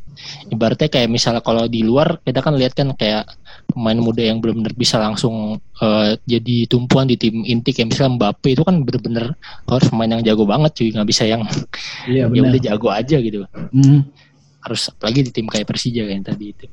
ibaratnya 0.50 0.88
kayak 0.88 1.10
misalnya 1.12 1.42
kalau 1.44 1.68
di 1.68 1.84
luar 1.84 2.18
kita 2.24 2.40
kan 2.40 2.56
lihat 2.56 2.72
kan 2.72 2.96
kayak 2.96 3.28
pemain 3.68 4.00
muda 4.00 4.24
yang 4.24 4.40
benar-benar 4.40 4.72
bisa 4.74 4.96
langsung 5.02 5.60
eh, 5.60 6.10
jadi 6.24 6.70
tumpuan 6.72 7.10
di 7.10 7.20
tim 7.20 7.44
inti 7.44 7.76
kayak 7.76 7.92
misalnya 7.92 8.16
Mbappe 8.16 8.50
itu 8.56 8.64
kan 8.64 8.80
benar-benar 8.82 9.36
harus 9.68 9.88
pemain 9.92 10.12
yang 10.16 10.24
jago 10.24 10.48
banget 10.48 10.72
cuy 10.72 10.90
nggak 10.96 11.08
bisa 11.10 11.24
yang 11.28 11.44
Iya 12.10 12.30
ya 12.30 12.32
benar. 12.32 12.50
udah 12.56 12.62
jago 12.64 12.88
aja 12.94 13.18
gitu 13.20 13.44
Hmm, 13.76 14.08
harus 14.64 14.90
apalagi 14.90 15.20
di 15.28 15.32
tim 15.36 15.46
kayak 15.46 15.68
Persija 15.68 16.06
kayak 16.08 16.16
yang 16.16 16.26
tadi 16.26 16.46
itu 16.56 16.66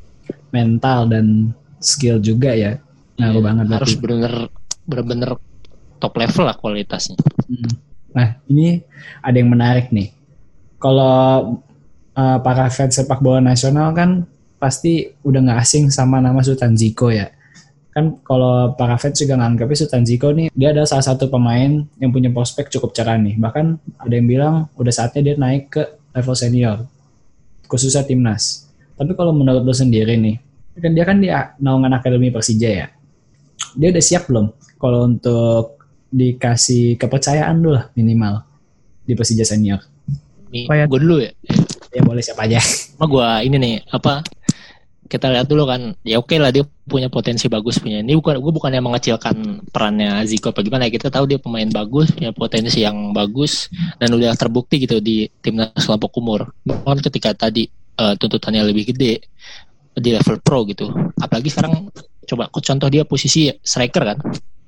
mental 0.52 1.08
dan 1.10 1.50
skill 1.82 2.22
juga 2.22 2.54
ya. 2.54 2.78
Ngaruh 3.18 3.40
Iya, 3.40 3.44
banget 3.44 3.64
harus 3.74 3.94
bener 3.98 4.32
top 5.98 6.12
level 6.18 6.44
lah 6.46 6.56
kualitasnya 6.56 7.16
Hmm. 7.48 7.91
Nah, 8.12 8.36
ini 8.48 8.84
ada 9.24 9.36
yang 9.36 9.50
menarik 9.52 9.88
nih. 9.92 10.12
Kalau 10.76 11.58
uh, 12.16 12.38
para 12.40 12.68
fans 12.68 12.96
sepak 12.96 13.20
bola 13.24 13.40
nasional 13.40 13.92
kan 13.96 14.24
pasti 14.60 15.10
udah 15.26 15.40
nggak 15.42 15.60
asing 15.62 15.90
sama 15.90 16.22
nama 16.22 16.38
Sultan 16.44 16.78
Ziko 16.78 17.10
ya. 17.10 17.32
Kan 17.92 18.24
kalau 18.24 18.72
para 18.72 18.96
fans 18.96 19.20
juga 19.20 19.36
nganggapnya 19.36 19.84
Sultan 19.84 20.04
Ziko 20.08 20.32
nih, 20.32 20.48
dia 20.54 20.72
adalah 20.72 20.88
salah 20.88 21.12
satu 21.12 21.28
pemain 21.28 21.84
yang 22.00 22.10
punya 22.14 22.32
prospek 22.32 22.72
cukup 22.72 22.96
cerah 22.96 23.20
nih. 23.20 23.36
Bahkan 23.36 23.66
ada 24.00 24.14
yang 24.14 24.28
bilang 24.28 24.54
udah 24.78 24.92
saatnya 24.92 25.20
dia 25.20 25.34
naik 25.36 25.72
ke 25.72 25.82
level 26.16 26.36
senior, 26.36 26.76
khususnya 27.68 28.04
timnas. 28.04 28.68
Tapi 28.96 29.12
kalau 29.18 29.34
menurut 29.34 29.64
lo 29.64 29.74
sendiri 29.74 30.16
nih, 30.16 30.36
kan 30.78 30.92
dia 30.94 31.04
kan 31.04 31.18
di 31.20 31.28
naungan 31.60 31.92
Akademi 31.92 32.32
Persija 32.32 32.70
ya. 32.70 32.86
Dia 33.76 33.88
udah 33.92 34.04
siap 34.04 34.28
belum 34.28 34.52
kalau 34.80 35.04
untuk 35.06 35.81
dikasih 36.12 37.00
kepercayaan 37.00 37.56
dulu 37.58 37.80
lah 37.80 37.88
minimal 37.96 38.44
di 39.02 39.16
Persija 39.16 39.42
senior. 39.42 39.80
nih 40.52 40.68
Kayak- 40.68 40.88
gue 40.92 41.00
dulu 41.00 41.16
ya? 41.24 41.32
Ya 41.92 42.02
boleh 42.04 42.20
siapa 42.20 42.44
aja. 42.44 42.60
sama 42.92 43.08
gue 43.08 43.28
ini 43.48 43.56
nih 43.56 43.74
apa 43.88 44.20
kita 45.08 45.28
lihat 45.28 45.44
dulu 45.44 45.68
kan 45.68 45.92
ya 46.08 46.16
oke 46.16 46.32
lah 46.40 46.48
dia 46.48 46.64
punya 46.88 47.08
potensi 47.08 47.48
bagus 47.48 47.80
punya 47.80 48.04
ini. 48.04 48.12
Bukan 48.16 48.36
gue 48.40 48.52
bukannya 48.52 48.80
mengecilkan 48.84 49.64
perannya 49.72 50.20
Ziko 50.28 50.52
apa 50.52 50.60
gimana 50.60 50.88
ya 50.88 50.92
kita 50.92 51.08
tahu 51.08 51.24
dia 51.28 51.40
pemain 51.40 51.68
bagus 51.68 52.12
punya 52.12 52.32
potensi 52.36 52.84
yang 52.84 53.16
bagus 53.16 53.72
dan 53.96 54.12
udah 54.12 54.36
terbukti 54.36 54.84
gitu 54.84 55.00
di 55.00 55.28
timnas 55.40 55.72
kelompok 55.76 56.12
umur 56.20 56.40
bahkan 56.64 57.00
ketika 57.00 57.32
tadi 57.48 57.68
eh, 57.72 58.14
tuntutannya 58.20 58.60
lebih 58.68 58.92
gede 58.92 59.24
di 59.92 60.08
level 60.12 60.40
pro 60.40 60.64
gitu. 60.68 60.88
Apalagi 61.20 61.48
sekarang 61.52 61.88
coba 62.28 62.48
contoh 62.52 62.88
dia 62.88 63.04
posisi 63.04 63.48
striker 63.60 64.04
kan 64.04 64.18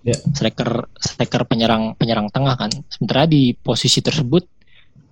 Ya. 0.04 0.20
striker 0.36 0.84
striker 1.00 1.48
penyerang 1.48 1.96
penyerang 1.96 2.28
tengah 2.28 2.60
kan 2.60 2.68
sementara 2.92 3.24
di 3.24 3.56
posisi 3.56 4.04
tersebut 4.04 4.44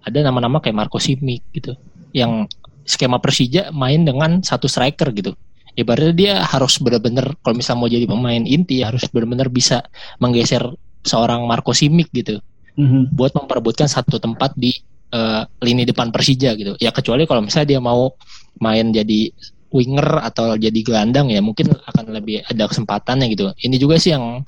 ada 0.04 0.20
nama-nama 0.20 0.60
kayak 0.60 0.76
Marco 0.76 1.00
Simic 1.00 1.48
gitu 1.56 1.72
yang 2.12 2.44
skema 2.84 3.16
Persija 3.16 3.72
main 3.72 4.04
dengan 4.04 4.44
satu 4.44 4.68
striker 4.68 5.08
gitu 5.16 5.32
ibaratnya 5.80 6.12
dia 6.12 6.34
harus 6.44 6.76
benar-benar 6.76 7.40
kalau 7.40 7.56
misalnya 7.56 7.80
mau 7.80 7.88
jadi 7.88 8.04
pemain 8.04 8.44
inti 8.44 8.84
harus 8.84 9.08
benar-benar 9.08 9.48
bisa 9.48 9.80
menggeser 10.20 10.60
seorang 11.08 11.48
Marco 11.48 11.72
Simic 11.72 12.12
gitu 12.12 12.44
Mhm. 12.72 13.12
buat 13.12 13.36
memperebutkan 13.36 13.88
satu 13.88 14.16
tempat 14.16 14.56
di 14.56 14.72
eh, 15.12 15.44
lini 15.60 15.84
depan 15.84 16.08
Persija 16.08 16.56
gitu. 16.56 16.72
Ya 16.80 16.88
kecuali 16.88 17.28
kalau 17.28 17.44
misalnya 17.44 17.76
dia 17.76 17.80
mau 17.84 18.16
main 18.64 18.96
jadi 18.96 19.28
winger 19.72 20.20
atau 20.20 20.54
jadi 20.54 20.80
gelandang 20.84 21.32
ya 21.32 21.40
mungkin 21.40 21.72
akan 21.72 22.04
lebih 22.12 22.44
ada 22.44 22.68
kesempatannya 22.68 23.26
gitu. 23.32 23.50
Ini 23.56 23.76
juga 23.80 23.96
sih 23.96 24.12
yang 24.12 24.44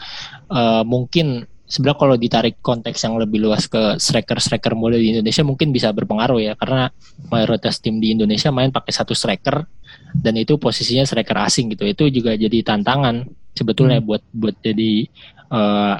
eh, 0.52 0.82
mungkin 0.84 1.48
sebenarnya 1.64 1.98
kalau 1.98 2.16
ditarik 2.20 2.60
konteks 2.60 3.02
yang 3.08 3.16
lebih 3.16 3.40
luas 3.40 3.66
ke 3.66 3.96
striker-striker 3.96 4.76
muda 4.76 5.00
di 5.00 5.16
Indonesia 5.16 5.40
mungkin 5.42 5.72
bisa 5.72 5.90
berpengaruh 5.90 6.38
ya 6.38 6.52
karena 6.60 6.92
mayoritas 7.32 7.80
tim 7.80 7.98
di 7.98 8.12
Indonesia 8.12 8.52
main 8.52 8.68
pakai 8.68 8.92
satu 8.92 9.16
striker 9.16 9.64
dan 10.12 10.34
itu 10.36 10.60
posisinya 10.60 11.08
striker 11.08 11.40
asing 11.40 11.72
gitu. 11.72 11.88
Itu 11.88 12.06
juga 12.12 12.36
jadi 12.36 12.60
tantangan 12.62 13.24
sebetulnya 13.56 14.04
buat 14.04 14.22
buat 14.30 14.54
jadi 14.60 15.08
eh, 15.50 15.96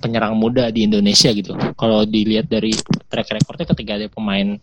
penyerang 0.00 0.38
muda 0.38 0.72
di 0.72 0.88
Indonesia 0.88 1.28
gitu. 1.28 1.52
Kalau 1.76 2.08
dilihat 2.08 2.48
dari 2.48 2.72
track 3.12 3.36
recordnya 3.36 3.66
ketika 3.68 3.92
ada 4.00 4.08
pemain 4.08 4.56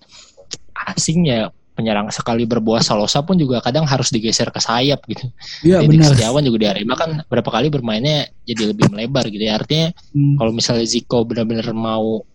asing 0.90 1.30
ya 1.30 1.54
penyerang 1.78 2.10
sekali 2.10 2.50
berbuah 2.50 2.82
Salosa 2.82 3.22
pun 3.22 3.38
juga 3.38 3.62
kadang 3.62 3.86
harus 3.86 4.10
digeser 4.10 4.50
ke 4.50 4.58
sayap 4.58 5.06
gitu. 5.06 5.30
Iya 5.62 5.86
Jadi 5.86 5.94
benar. 6.02 6.18
Setiawan 6.18 6.42
juga 6.42 6.58
di 6.58 6.68
Arema 6.74 6.98
kan 6.98 7.22
berapa 7.30 7.46
kali 7.46 7.70
bermainnya 7.70 8.26
jadi 8.50 8.74
lebih 8.74 8.90
melebar 8.90 9.30
gitu 9.30 9.46
ya. 9.46 9.62
Artinya 9.62 9.94
Hmm. 10.18 10.42
kalau 10.42 10.50
misalnya 10.50 10.90
Zico 10.90 11.22
benar-benar 11.22 11.70
mau 11.78 12.26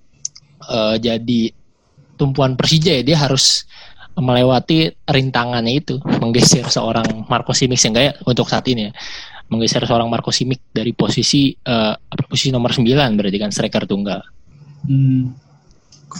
eh, 0.62 0.96
jadi 1.02 1.50
tumpuan 2.14 2.54
Persija 2.54 2.94
ya 2.94 3.02
dia 3.02 3.18
harus 3.18 3.66
melewati 4.14 4.92
rintangannya 5.08 5.74
itu 5.82 5.98
menggeser 6.22 6.68
seorang 6.70 7.26
Marco 7.26 7.50
Simic 7.50 7.80
sehingga 7.80 8.00
ya 8.04 8.12
untuk 8.28 8.46
saat 8.46 8.62
ini 8.70 8.86
ya 8.86 8.92
menggeser 9.50 9.82
seorang 9.84 10.06
Marco 10.06 10.30
Simic 10.30 10.70
dari 10.70 10.94
posisi 10.94 11.50
eh, 11.52 11.94
apa, 11.98 12.22
posisi 12.30 12.54
nomor 12.54 12.70
9 12.70 12.86
berarti 13.18 13.38
kan 13.42 13.50
striker 13.50 13.84
tunggal. 13.90 14.22
Hmm. 14.86 15.34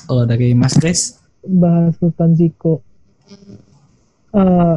Kalau 0.08 0.24
dari 0.24 0.56
Mas 0.56 0.72
Chris, 0.80 1.20
bahas 1.44 1.92
Sultan 2.00 2.32
Ziko 2.32 2.80
eh 4.32 4.76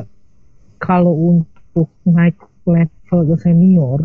kalau 0.79 1.13
untuk 1.13 1.87
naik 2.03 2.37
level 2.67 3.19
ke 3.31 3.35
senior 3.39 3.99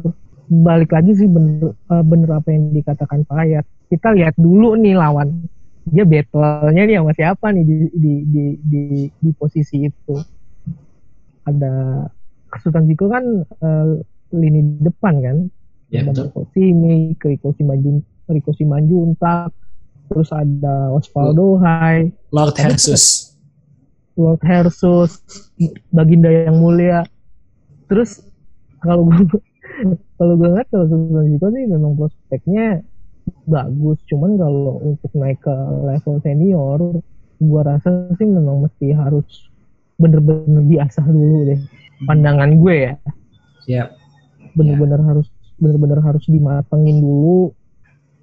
balik 0.51 0.91
lagi 0.91 1.15
sih 1.15 1.31
bener 1.31 1.79
eh, 1.79 2.05
bener 2.05 2.31
apa 2.35 2.51
yang 2.51 2.75
dikatakan 2.75 3.23
Pak 3.23 3.39
Ayat. 3.39 3.65
Kita 3.87 4.11
lihat 4.15 4.35
dulu 4.35 4.75
nih 4.75 4.99
lawan 4.99 5.47
dia 5.87 6.05
battle-nya 6.05 6.83
nih 6.87 6.97
sama 7.01 7.13
siapa 7.15 7.47
nih 7.55 7.65
di 7.65 7.77
di 7.95 8.15
di 8.27 8.45
di, 8.59 8.83
di 9.15 9.31
posisi 9.35 9.87
itu. 9.87 10.15
Ada 11.47 12.05
Sultan 12.59 12.91
Ziko 12.91 13.07
kan 13.07 13.25
eh, 13.47 13.89
lini 14.35 14.83
depan 14.83 15.15
kan? 15.23 15.37
Ya 15.91 16.07
ada 16.07 16.31
Riko 16.31 17.51
Simanjun, 17.59 17.99
Riko 18.31 18.55
Simanjuntak, 18.55 19.51
terus 20.07 20.31
ada 20.31 20.95
Osvaldo 20.95 21.59
Hai, 21.59 22.15
Lord 22.31 22.55
Jesus. 22.55 23.30
Lord 24.19 24.43
Hersus, 24.43 25.23
Baginda 25.95 26.31
yang 26.31 26.59
mulia. 26.59 27.07
Terus 27.87 28.23
kalau 28.83 29.07
gue 29.07 29.19
kalau 30.19 30.35
gue 30.39 30.49
lihat 30.51 30.69
kalau 30.73 30.87
Sultan 30.89 31.27
Ziko 31.31 31.47
sih 31.53 31.65
memang 31.69 31.93
prospeknya 31.95 32.83
bagus, 33.47 33.99
cuman 34.11 34.35
kalau 34.41 34.83
untuk 34.83 35.11
naik 35.15 35.39
ke 35.43 35.55
level 35.87 36.19
senior, 36.25 36.81
gue 37.39 37.61
rasa 37.63 38.11
sih 38.19 38.27
memang 38.27 38.67
mesti 38.67 38.91
harus 38.95 39.51
bener-bener 40.01 40.65
diasah 40.67 41.07
dulu 41.07 41.47
deh. 41.47 41.61
Pandangan 42.09 42.57
gue 42.57 42.75
ya, 42.75 42.95
Ya. 43.69 43.85
bener-bener 44.57 44.99
harus 45.05 45.29
bener-bener 45.61 46.01
harus 46.01 46.25
dimatengin 46.25 47.05
dulu. 47.05 47.53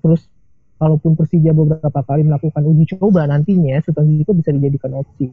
Terus 0.02 0.26
kalaupun 0.82 1.14
Persija 1.14 1.54
beberapa 1.54 2.02
kali 2.06 2.26
melakukan 2.26 2.66
uji 2.66 2.98
coba 2.98 3.30
nantinya 3.30 3.78
Sultan 3.86 4.18
Ziko 4.18 4.34
bisa 4.34 4.50
dijadikan 4.54 4.98
opsi. 4.98 5.30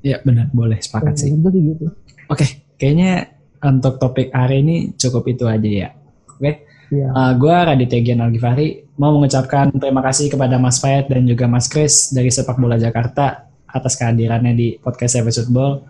Ya 0.00 0.16
benar, 0.24 0.48
boleh 0.52 0.80
sepakat 0.80 1.14
sih. 1.20 1.32
Gitu. 1.32 1.86
Oke, 2.30 2.64
kayaknya 2.80 3.36
untuk 3.60 4.00
topik 4.00 4.32
hari 4.32 4.64
ini 4.64 4.76
cukup 4.96 5.28
itu 5.28 5.44
aja 5.44 5.68
ya. 5.68 5.88
Oke, 6.36 6.64
Iya. 6.90 7.06
Uh, 7.14 7.32
gue 7.38 7.54
Raditya 7.54 8.02
Gian 8.02 8.20
Algifari 8.26 8.82
mau 8.98 9.14
mengucapkan 9.14 9.70
terima 9.70 10.02
kasih 10.02 10.26
kepada 10.26 10.58
Mas 10.58 10.82
Fayed 10.82 11.06
dan 11.06 11.22
juga 11.22 11.46
Mas 11.46 11.70
Chris 11.70 12.10
dari 12.10 12.34
Sepak 12.34 12.58
Bola 12.58 12.82
Jakarta 12.82 13.46
atas 13.70 13.94
kehadirannya 13.94 14.52
di 14.58 14.74
podcast 14.82 15.14
Savage 15.14 15.38
Football. 15.46 15.86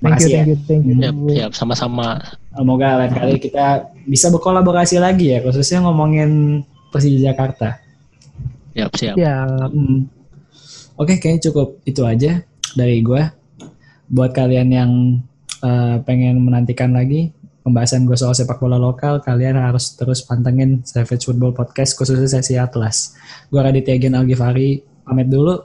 Thank 0.00 0.06
Makasih 0.06 0.30
you, 0.30 0.32
ya. 0.32 0.38
thank 0.38 0.48
you, 0.48 0.56
thank 0.64 0.82
you. 0.86 0.94
Siap, 1.02 1.16
siap 1.34 1.52
sama-sama. 1.58 2.22
Semoga 2.54 3.02
lain 3.02 3.12
kali 3.12 3.34
kita 3.42 3.90
bisa 4.06 4.30
berkolaborasi 4.30 5.02
lagi 5.02 5.34
ya, 5.34 5.42
khususnya 5.42 5.82
ngomongin 5.82 6.62
Persija 6.94 7.34
Jakarta. 7.34 7.82
Siap, 8.72 8.90
siap. 8.96 9.14
Ya, 9.18 9.44
Hmm. 9.66 10.06
Oke, 10.94 11.18
kayaknya 11.18 11.50
cukup 11.50 11.80
itu 11.88 12.04
aja 12.06 12.44
dari 12.74 13.02
gue. 13.02 13.22
Buat 14.10 14.34
kalian 14.34 14.68
yang 14.74 14.90
uh, 15.62 16.02
pengen 16.02 16.42
menantikan 16.42 16.90
lagi 16.90 17.30
pembahasan 17.60 18.08
gue 18.08 18.16
soal 18.16 18.34
sepak 18.34 18.58
bola 18.58 18.80
lokal, 18.80 19.20
kalian 19.22 19.60
harus 19.60 19.94
terus 19.94 20.24
pantengin 20.24 20.82
Savage 20.82 21.28
Football 21.28 21.54
Podcast 21.54 21.94
khususnya 21.94 22.26
sesi 22.26 22.56
Atlas. 22.56 23.14
Gue 23.52 23.60
Raditya 23.60 24.00
Gen 24.00 24.16
Algifari 24.16 24.80
pamit 25.04 25.28
dulu 25.28 25.60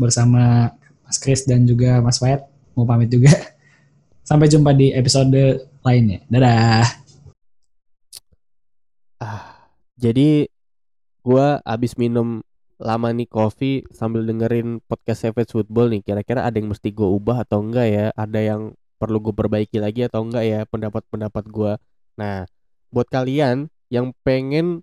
bersama 0.00 0.72
Mas 1.04 1.18
Chris 1.18 1.44
dan 1.44 1.66
juga 1.66 1.98
Mas 2.00 2.22
Wayat 2.22 2.46
mau 2.78 2.86
pamit 2.86 3.10
juga. 3.10 3.34
Sampai 4.28 4.46
jumpa 4.46 4.70
di 4.72 4.94
episode 4.94 5.66
lainnya. 5.82 6.22
Dadah. 6.30 6.86
Ah, 9.20 9.68
jadi 9.98 10.48
gua 11.20 11.60
abis 11.66 11.98
minum 11.98 12.40
lama 12.80 13.12
nih 13.12 13.28
kopi 13.28 13.84
sambil 13.92 14.24
dengerin 14.24 14.80
podcast 14.88 15.28
Savage 15.28 15.52
Football 15.52 15.92
nih. 15.92 16.00
Kira-kira 16.00 16.48
ada 16.48 16.56
yang 16.56 16.72
mesti 16.72 16.88
gue 16.90 17.04
ubah 17.04 17.44
atau 17.44 17.60
enggak 17.60 17.86
ya? 17.92 18.06
Ada 18.16 18.40
yang 18.40 18.72
perlu 18.96 19.20
gue 19.20 19.36
perbaiki 19.36 19.76
lagi 19.76 20.08
atau 20.08 20.24
enggak 20.24 20.44
ya 20.48 20.60
pendapat-pendapat 20.64 21.44
gua. 21.52 21.76
Nah, 22.16 22.48
buat 22.88 23.08
kalian 23.12 23.68
yang 23.92 24.16
pengen 24.24 24.80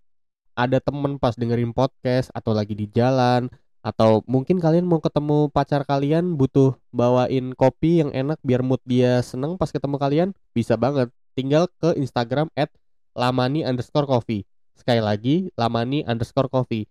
ada 0.58 0.78
temen 0.82 1.18
pas 1.22 1.34
dengerin 1.38 1.74
podcast 1.74 2.30
atau 2.34 2.54
lagi 2.54 2.74
di 2.74 2.90
jalan 2.90 3.50
atau 3.86 4.26
mungkin 4.26 4.58
kalian 4.58 4.84
mau 4.84 4.98
ketemu 4.98 5.54
pacar 5.54 5.86
kalian 5.86 6.34
butuh 6.34 6.76
bawain 6.90 7.54
kopi 7.54 8.02
yang 8.02 8.12
enak 8.12 8.42
biar 8.42 8.66
mood 8.66 8.82
dia 8.84 9.22
seneng 9.22 9.56
pas 9.56 9.70
ketemu 9.70 9.96
kalian 10.02 10.30
bisa 10.52 10.76
banget 10.76 11.14
tinggal 11.38 11.70
ke 11.78 11.94
Instagram 11.96 12.50
at 12.58 12.74
lamani 13.14 13.64
underscore 13.64 14.10
coffee 14.10 14.44
sekali 14.76 15.00
lagi 15.00 15.54
lamani 15.56 16.04
underscore 16.04 16.52
coffee 16.52 16.90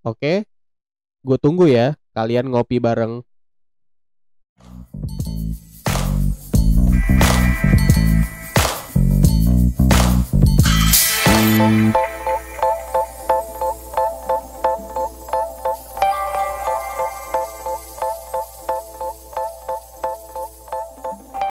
Oke, 0.00 0.48
gue 1.20 1.36
tunggu 1.36 1.68
ya 1.68 1.92
kalian 2.16 2.48
ngopi 2.48 2.80
bareng. 2.80 3.20